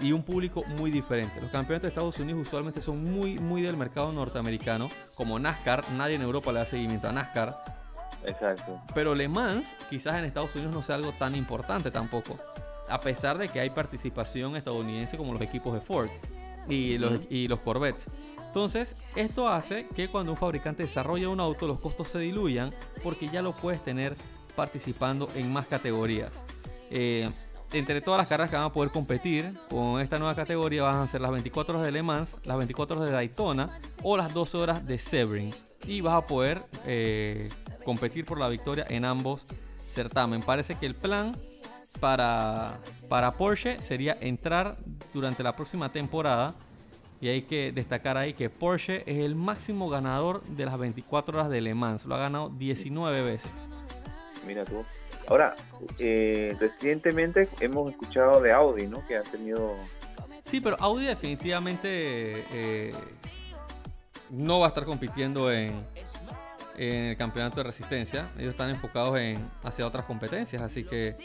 y 0.00 0.12
un 0.12 0.22
público 0.22 0.62
muy 0.78 0.90
diferente. 0.90 1.40
Los 1.40 1.50
campeonatos 1.50 1.82
de 1.82 1.88
Estados 1.88 2.18
Unidos 2.20 2.42
usualmente 2.42 2.82
son 2.82 3.02
muy, 3.04 3.38
muy 3.38 3.62
del 3.62 3.76
mercado 3.76 4.12
norteamericano, 4.12 4.88
como 5.14 5.38
NASCAR. 5.38 5.90
Nadie 5.92 6.16
en 6.16 6.22
Europa 6.22 6.52
le 6.52 6.58
da 6.60 6.66
seguimiento 6.66 7.08
a 7.08 7.12
NASCAR. 7.12 7.64
Exacto. 8.24 8.80
Pero 8.94 9.14
Le 9.14 9.28
Mans, 9.28 9.74
quizás 9.88 10.16
en 10.16 10.24
Estados 10.24 10.54
Unidos 10.54 10.74
no 10.74 10.82
sea 10.82 10.96
algo 10.96 11.12
tan 11.12 11.34
importante 11.34 11.90
tampoco. 11.90 12.38
A 12.88 13.00
pesar 13.00 13.38
de 13.38 13.48
que 13.48 13.60
hay 13.60 13.70
participación 13.70 14.56
estadounidense 14.56 15.16
como 15.16 15.32
los 15.32 15.42
equipos 15.42 15.74
de 15.74 15.80
Ford 15.80 16.10
y 16.68 16.98
los, 16.98 17.20
y 17.30 17.48
los 17.48 17.60
Corvettes. 17.60 18.06
Entonces, 18.56 18.96
esto 19.16 19.50
hace 19.50 19.86
que 19.88 20.08
cuando 20.08 20.32
un 20.32 20.38
fabricante 20.38 20.84
desarrolla 20.84 21.28
un 21.28 21.40
auto, 21.40 21.66
los 21.66 21.78
costos 21.78 22.08
se 22.08 22.20
diluyan 22.20 22.72
porque 23.02 23.28
ya 23.28 23.42
lo 23.42 23.52
puedes 23.52 23.84
tener 23.84 24.16
participando 24.54 25.28
en 25.34 25.52
más 25.52 25.66
categorías. 25.66 26.40
Eh, 26.90 27.30
entre 27.72 28.00
todas 28.00 28.16
las 28.16 28.28
carreras 28.28 28.48
que 28.48 28.56
van 28.56 28.64
a 28.64 28.72
poder 28.72 28.90
competir 28.90 29.52
con 29.68 30.00
esta 30.00 30.18
nueva 30.18 30.34
categoría 30.34 30.84
van 30.84 31.02
a 31.02 31.06
ser 31.06 31.20
las 31.20 31.32
24 31.32 31.74
horas 31.74 31.84
de 31.84 31.92
Le 31.92 32.02
Mans, 32.02 32.34
las 32.44 32.56
24 32.56 32.96
horas 32.96 33.10
de 33.10 33.14
Daytona 33.14 33.78
o 34.02 34.16
las 34.16 34.32
12 34.32 34.56
horas 34.56 34.86
de 34.86 34.96
Sebring. 34.96 35.54
Y 35.86 36.00
vas 36.00 36.14
a 36.14 36.24
poder 36.24 36.64
eh, 36.86 37.50
competir 37.84 38.24
por 38.24 38.40
la 38.40 38.48
victoria 38.48 38.86
en 38.88 39.04
ambos 39.04 39.48
certamen. 39.90 40.40
Parece 40.40 40.76
que 40.76 40.86
el 40.86 40.94
plan 40.94 41.36
para, 42.00 42.80
para 43.10 43.32
Porsche 43.32 43.80
sería 43.80 44.16
entrar 44.18 44.78
durante 45.12 45.42
la 45.42 45.54
próxima 45.54 45.92
temporada. 45.92 46.54
Y 47.20 47.28
hay 47.28 47.42
que 47.42 47.72
destacar 47.72 48.16
ahí 48.16 48.34
que 48.34 48.50
Porsche 48.50 49.02
es 49.06 49.18
el 49.18 49.34
máximo 49.34 49.88
ganador 49.88 50.42
de 50.44 50.64
las 50.66 50.78
24 50.78 51.38
horas 51.38 51.50
de 51.50 51.60
Le 51.60 51.74
Mans. 51.74 52.04
Lo 52.04 52.14
ha 52.14 52.18
ganado 52.18 52.50
19 52.50 53.22
veces. 53.22 53.50
Mira 54.46 54.64
tú. 54.64 54.84
Ahora, 55.28 55.54
eh, 55.98 56.54
recientemente 56.60 57.48
hemos 57.60 57.90
escuchado 57.90 58.40
de 58.40 58.52
Audi, 58.52 58.86
¿no? 58.86 59.04
Que 59.06 59.16
ha 59.16 59.22
tenido... 59.22 59.74
Sí, 60.44 60.60
pero 60.60 60.76
Audi 60.78 61.06
definitivamente 61.06 62.44
eh, 62.52 62.94
no 64.30 64.60
va 64.60 64.66
a 64.66 64.68
estar 64.68 64.84
compitiendo 64.84 65.50
en, 65.50 65.84
en 66.76 67.04
el 67.06 67.16
campeonato 67.16 67.56
de 67.56 67.64
resistencia. 67.64 68.30
Ellos 68.36 68.50
están 68.50 68.70
enfocados 68.70 69.18
en 69.18 69.50
hacia 69.64 69.86
otras 69.86 70.04
competencias, 70.04 70.62
así 70.62 70.84
que 70.84 71.16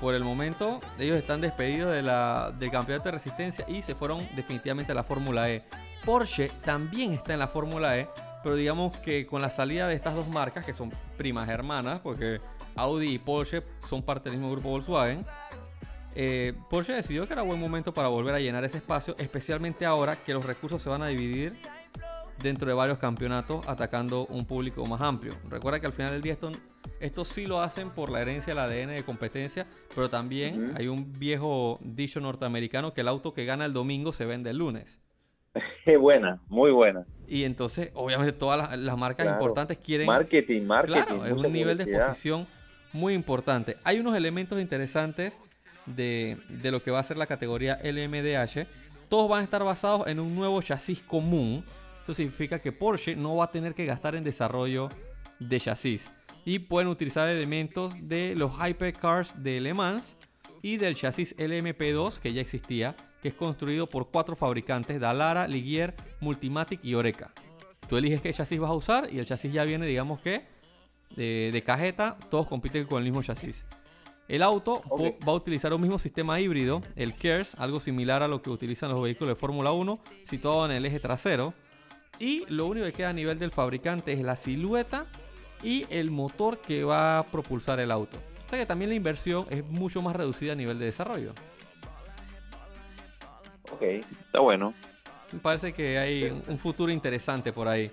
por 0.00 0.14
el 0.14 0.24
momento 0.24 0.80
ellos 0.98 1.16
están 1.16 1.40
despedidos 1.40 1.94
de 1.94 2.02
la, 2.02 2.52
del 2.58 2.70
campeonato 2.70 3.04
de 3.04 3.12
resistencia 3.12 3.64
y 3.68 3.82
se 3.82 3.94
fueron 3.94 4.26
definitivamente 4.36 4.92
a 4.92 4.94
la 4.94 5.04
Fórmula 5.04 5.50
E. 5.50 5.62
Porsche 6.04 6.50
también 6.62 7.12
está 7.12 7.32
en 7.32 7.40
la 7.40 7.48
Fórmula 7.48 7.98
E, 7.98 8.08
pero 8.42 8.54
digamos 8.54 8.96
que 8.98 9.26
con 9.26 9.42
la 9.42 9.50
salida 9.50 9.88
de 9.88 9.94
estas 9.94 10.14
dos 10.14 10.28
marcas, 10.28 10.64
que 10.64 10.72
son 10.72 10.92
primas 11.16 11.48
hermanas, 11.48 12.00
porque 12.00 12.40
Audi 12.76 13.14
y 13.14 13.18
Porsche 13.18 13.62
son 13.88 14.02
parte 14.02 14.30
del 14.30 14.38
mismo 14.38 14.52
grupo 14.52 14.70
Volkswagen, 14.70 15.26
eh, 16.14 16.54
Porsche 16.70 16.94
decidió 16.94 17.26
que 17.26 17.32
era 17.32 17.42
buen 17.42 17.60
momento 17.60 17.92
para 17.92 18.08
volver 18.08 18.34
a 18.34 18.38
llenar 18.38 18.64
ese 18.64 18.78
espacio, 18.78 19.14
especialmente 19.18 19.84
ahora 19.84 20.16
que 20.16 20.32
los 20.32 20.46
recursos 20.46 20.80
se 20.80 20.88
van 20.88 21.02
a 21.02 21.08
dividir 21.08 21.54
dentro 22.42 22.68
de 22.68 22.74
varios 22.74 22.98
campeonatos 22.98 23.66
atacando 23.68 24.26
un 24.26 24.44
público 24.46 24.84
más 24.86 25.00
amplio. 25.00 25.32
Recuerda 25.48 25.80
que 25.80 25.86
al 25.86 25.92
final 25.92 26.12
del 26.12 26.22
día 26.22 26.32
esto, 26.34 26.50
esto 27.00 27.24
sí 27.24 27.46
lo 27.46 27.60
hacen 27.60 27.90
por 27.90 28.10
la 28.10 28.20
herencia 28.20 28.54
del 28.54 28.58
ADN 28.62 28.94
de 28.96 29.02
competencia, 29.04 29.66
pero 29.94 30.10
también 30.10 30.72
hay 30.76 30.88
un 30.88 31.12
viejo 31.18 31.78
dicho 31.82 32.20
norteamericano 32.20 32.92
que 32.94 33.00
el 33.00 33.08
auto 33.08 33.32
que 33.34 33.44
gana 33.44 33.64
el 33.64 33.72
domingo 33.72 34.12
se 34.12 34.24
vende 34.26 34.50
el 34.50 34.58
lunes. 34.58 35.00
Qué 35.84 35.96
buena, 35.96 36.40
muy 36.48 36.70
buena. 36.70 37.06
Y 37.26 37.44
entonces, 37.44 37.90
obviamente, 37.94 38.32
todas 38.32 38.58
las, 38.58 38.78
las 38.78 38.96
marcas 38.98 39.24
Claro. 39.24 39.40
importantes 39.40 39.78
quieren... 39.78 40.06
Marketing, 40.06 40.62
marketing. 40.62 41.02
Claro, 41.02 41.24
es 41.26 41.32
un 41.32 41.52
nivel 41.52 41.78
de 41.78 41.84
exposición 41.84 42.46
muy 42.92 43.14
importante. 43.14 43.76
Hay 43.84 43.98
unos 43.98 44.16
elementos 44.16 44.60
interesantes 44.60 45.34
de, 45.86 46.36
de 46.48 46.70
lo 46.70 46.80
que 46.80 46.90
va 46.90 46.98
a 46.98 47.02
ser 47.02 47.16
la 47.16 47.26
categoría 47.26 47.78
LMDH. 47.82 48.66
Todos 49.08 49.28
van 49.30 49.40
a 49.40 49.44
estar 49.44 49.62
basados 49.64 50.06
en 50.08 50.20
un 50.20 50.34
nuevo 50.34 50.60
chasis 50.62 51.00
común. 51.02 51.64
Eso 52.06 52.14
significa 52.14 52.60
que 52.60 52.70
Porsche 52.70 53.16
no 53.16 53.34
va 53.34 53.46
a 53.46 53.50
tener 53.50 53.74
que 53.74 53.84
gastar 53.84 54.14
en 54.14 54.22
desarrollo 54.22 54.88
de 55.40 55.58
chasis. 55.58 56.04
Y 56.44 56.60
pueden 56.60 56.86
utilizar 56.86 57.28
elementos 57.28 58.08
de 58.08 58.36
los 58.36 58.52
hypercars 58.64 59.42
de 59.42 59.60
Le 59.60 59.74
Mans 59.74 60.16
y 60.62 60.76
del 60.76 60.94
chasis 60.94 61.36
LMP2 61.36 62.18
que 62.18 62.32
ya 62.32 62.40
existía, 62.40 62.94
que 63.20 63.26
es 63.26 63.34
construido 63.34 63.88
por 63.88 64.12
cuatro 64.12 64.36
fabricantes, 64.36 65.00
Dallara, 65.00 65.48
Ligier, 65.48 65.96
Multimatic 66.20 66.78
y 66.84 66.94
Oreca. 66.94 67.32
Tú 67.88 67.96
eliges 67.96 68.20
qué 68.20 68.32
chasis 68.32 68.60
vas 68.60 68.70
a 68.70 68.74
usar 68.74 69.12
y 69.12 69.18
el 69.18 69.26
chasis 69.26 69.52
ya 69.52 69.64
viene, 69.64 69.84
digamos 69.84 70.20
que, 70.20 70.44
de, 71.16 71.50
de 71.52 71.62
cajeta, 71.64 72.16
todos 72.30 72.46
compiten 72.46 72.86
con 72.86 72.98
el 72.98 73.04
mismo 73.04 73.20
chasis. 73.24 73.64
El 74.28 74.44
auto 74.44 74.80
va 75.26 75.32
a 75.32 75.34
utilizar 75.34 75.74
un 75.74 75.80
mismo 75.80 75.98
sistema 75.98 76.38
híbrido, 76.38 76.82
el 76.94 77.16
KERS, 77.16 77.56
algo 77.56 77.80
similar 77.80 78.22
a 78.22 78.28
lo 78.28 78.42
que 78.42 78.50
utilizan 78.50 78.90
los 78.90 79.02
vehículos 79.02 79.30
de 79.30 79.34
Fórmula 79.34 79.72
1, 79.72 79.98
situado 80.22 80.66
en 80.66 80.70
el 80.70 80.84
eje 80.84 81.00
trasero. 81.00 81.52
Y 82.18 82.44
lo 82.48 82.66
único 82.66 82.86
que 82.86 82.92
queda 82.92 83.10
a 83.10 83.12
nivel 83.12 83.38
del 83.38 83.50
fabricante 83.50 84.12
es 84.12 84.20
la 84.20 84.36
silueta 84.36 85.06
y 85.62 85.86
el 85.90 86.10
motor 86.10 86.58
que 86.58 86.84
va 86.84 87.18
a 87.18 87.22
propulsar 87.26 87.80
el 87.80 87.90
auto. 87.90 88.16
O 88.46 88.48
sea 88.48 88.58
que 88.58 88.66
también 88.66 88.90
la 88.90 88.94
inversión 88.94 89.46
es 89.50 89.64
mucho 89.68 90.00
más 90.02 90.14
reducida 90.16 90.52
a 90.52 90.54
nivel 90.56 90.78
de 90.78 90.86
desarrollo. 90.86 91.32
Ok, 93.72 93.82
está 93.82 94.40
bueno. 94.40 94.72
Me 95.32 95.38
parece 95.40 95.72
que 95.72 95.98
hay 95.98 96.24
un- 96.48 96.58
futuro 96.58 96.92
interesante 96.92 97.52
por 97.52 97.66
ahí. 97.68 97.90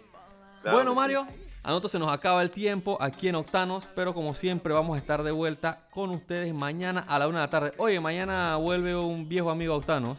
Claro 0.61 0.77
bueno. 0.77 0.95
Mario, 0.95 1.27
a 1.63 1.69
nosotros 1.69 1.91
se 1.91 1.99
nos 1.99 2.11
acaba 2.11 2.41
el 2.43 2.51
tiempo 2.51 2.97
aquí 3.01 3.27
en 3.27 3.35
Octanos, 3.35 3.87
pero 3.95 4.13
como 4.13 4.33
siempre 4.35 4.71
vamos 4.73 4.95
a 4.95 4.99
estar 4.99 5.23
de 5.23 5.31
vuelta 5.31 5.87
con 5.91 6.11
ustedes 6.11 6.53
mañana 6.53 7.03
a 7.07 7.17
la 7.19 7.27
una 7.27 7.39
de 7.39 7.45
la 7.45 7.49
tarde. 7.49 7.73
Oye, 7.77 7.99
mañana 7.99 8.55
vuelve 8.57 8.95
un 8.95 9.27
viejo 9.27 9.49
amigo 9.49 9.73
a 9.73 9.77
Octanos. 9.77 10.17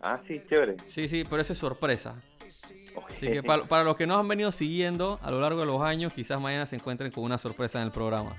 Ah, 0.00 0.18
sí, 0.26 0.40
chévere. 0.48 0.76
Sí, 0.88 1.08
sí, 1.08 1.24
pero 1.28 1.42
eso 1.42 1.52
es 1.52 1.58
sorpresa. 1.58 2.14
Así 3.08 3.26
que 3.28 3.42
para, 3.42 3.64
para 3.64 3.84
los 3.84 3.96
que 3.96 4.06
nos 4.06 4.18
han 4.18 4.28
venido 4.28 4.52
siguiendo 4.52 5.18
a 5.22 5.30
lo 5.30 5.40
largo 5.40 5.60
de 5.60 5.66
los 5.66 5.80
años, 5.82 6.12
quizás 6.12 6.40
mañana 6.40 6.66
se 6.66 6.76
encuentren 6.76 7.10
con 7.12 7.24
una 7.24 7.38
sorpresa 7.38 7.78
en 7.80 7.86
el 7.86 7.92
programa. 7.92 8.34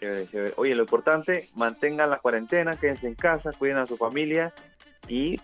Chévere, 0.00 0.28
chévere. 0.28 0.54
Oye, 0.56 0.74
lo 0.74 0.82
importante, 0.82 1.48
mantengan 1.54 2.08
la 2.10 2.18
cuarentena, 2.18 2.76
quédense 2.76 3.06
en 3.06 3.14
casa, 3.14 3.50
cuiden 3.52 3.78
a 3.78 3.86
su 3.86 3.96
familia 3.96 4.52
y 5.08 5.38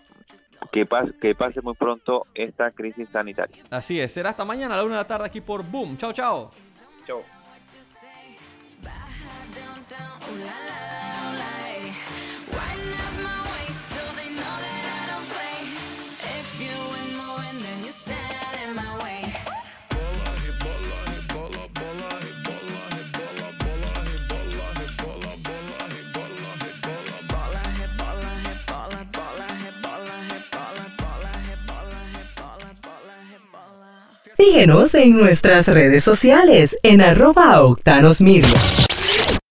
que, 0.71 0.87
pas- 0.87 1.13
que 1.19 1.35
pase 1.35 1.61
muy 1.61 1.73
pronto 1.75 2.25
esta 2.33 2.71
crisis 2.71 3.07
sanitaria. 3.11 3.63
Así 3.69 3.99
es, 3.99 4.11
será 4.13 4.29
hasta 4.31 4.45
mañana 4.45 4.75
a 4.75 4.77
la 4.77 4.83
una 4.85 4.93
de 4.95 5.01
la 5.01 5.07
tarde 5.07 5.25
aquí 5.25 5.41
por 5.41 5.63
Boom. 5.63 5.97
Chao, 5.97 6.13
chao. 6.13 6.51
Chao. 7.05 7.21
Síguenos 34.45 34.93
en 34.93 35.17
nuestras 35.17 35.67
redes 35.67 36.03
sociales 36.03 36.77
en 36.83 37.01
arroba 37.01 37.63
octanos 37.63 38.21
media. 38.21 38.74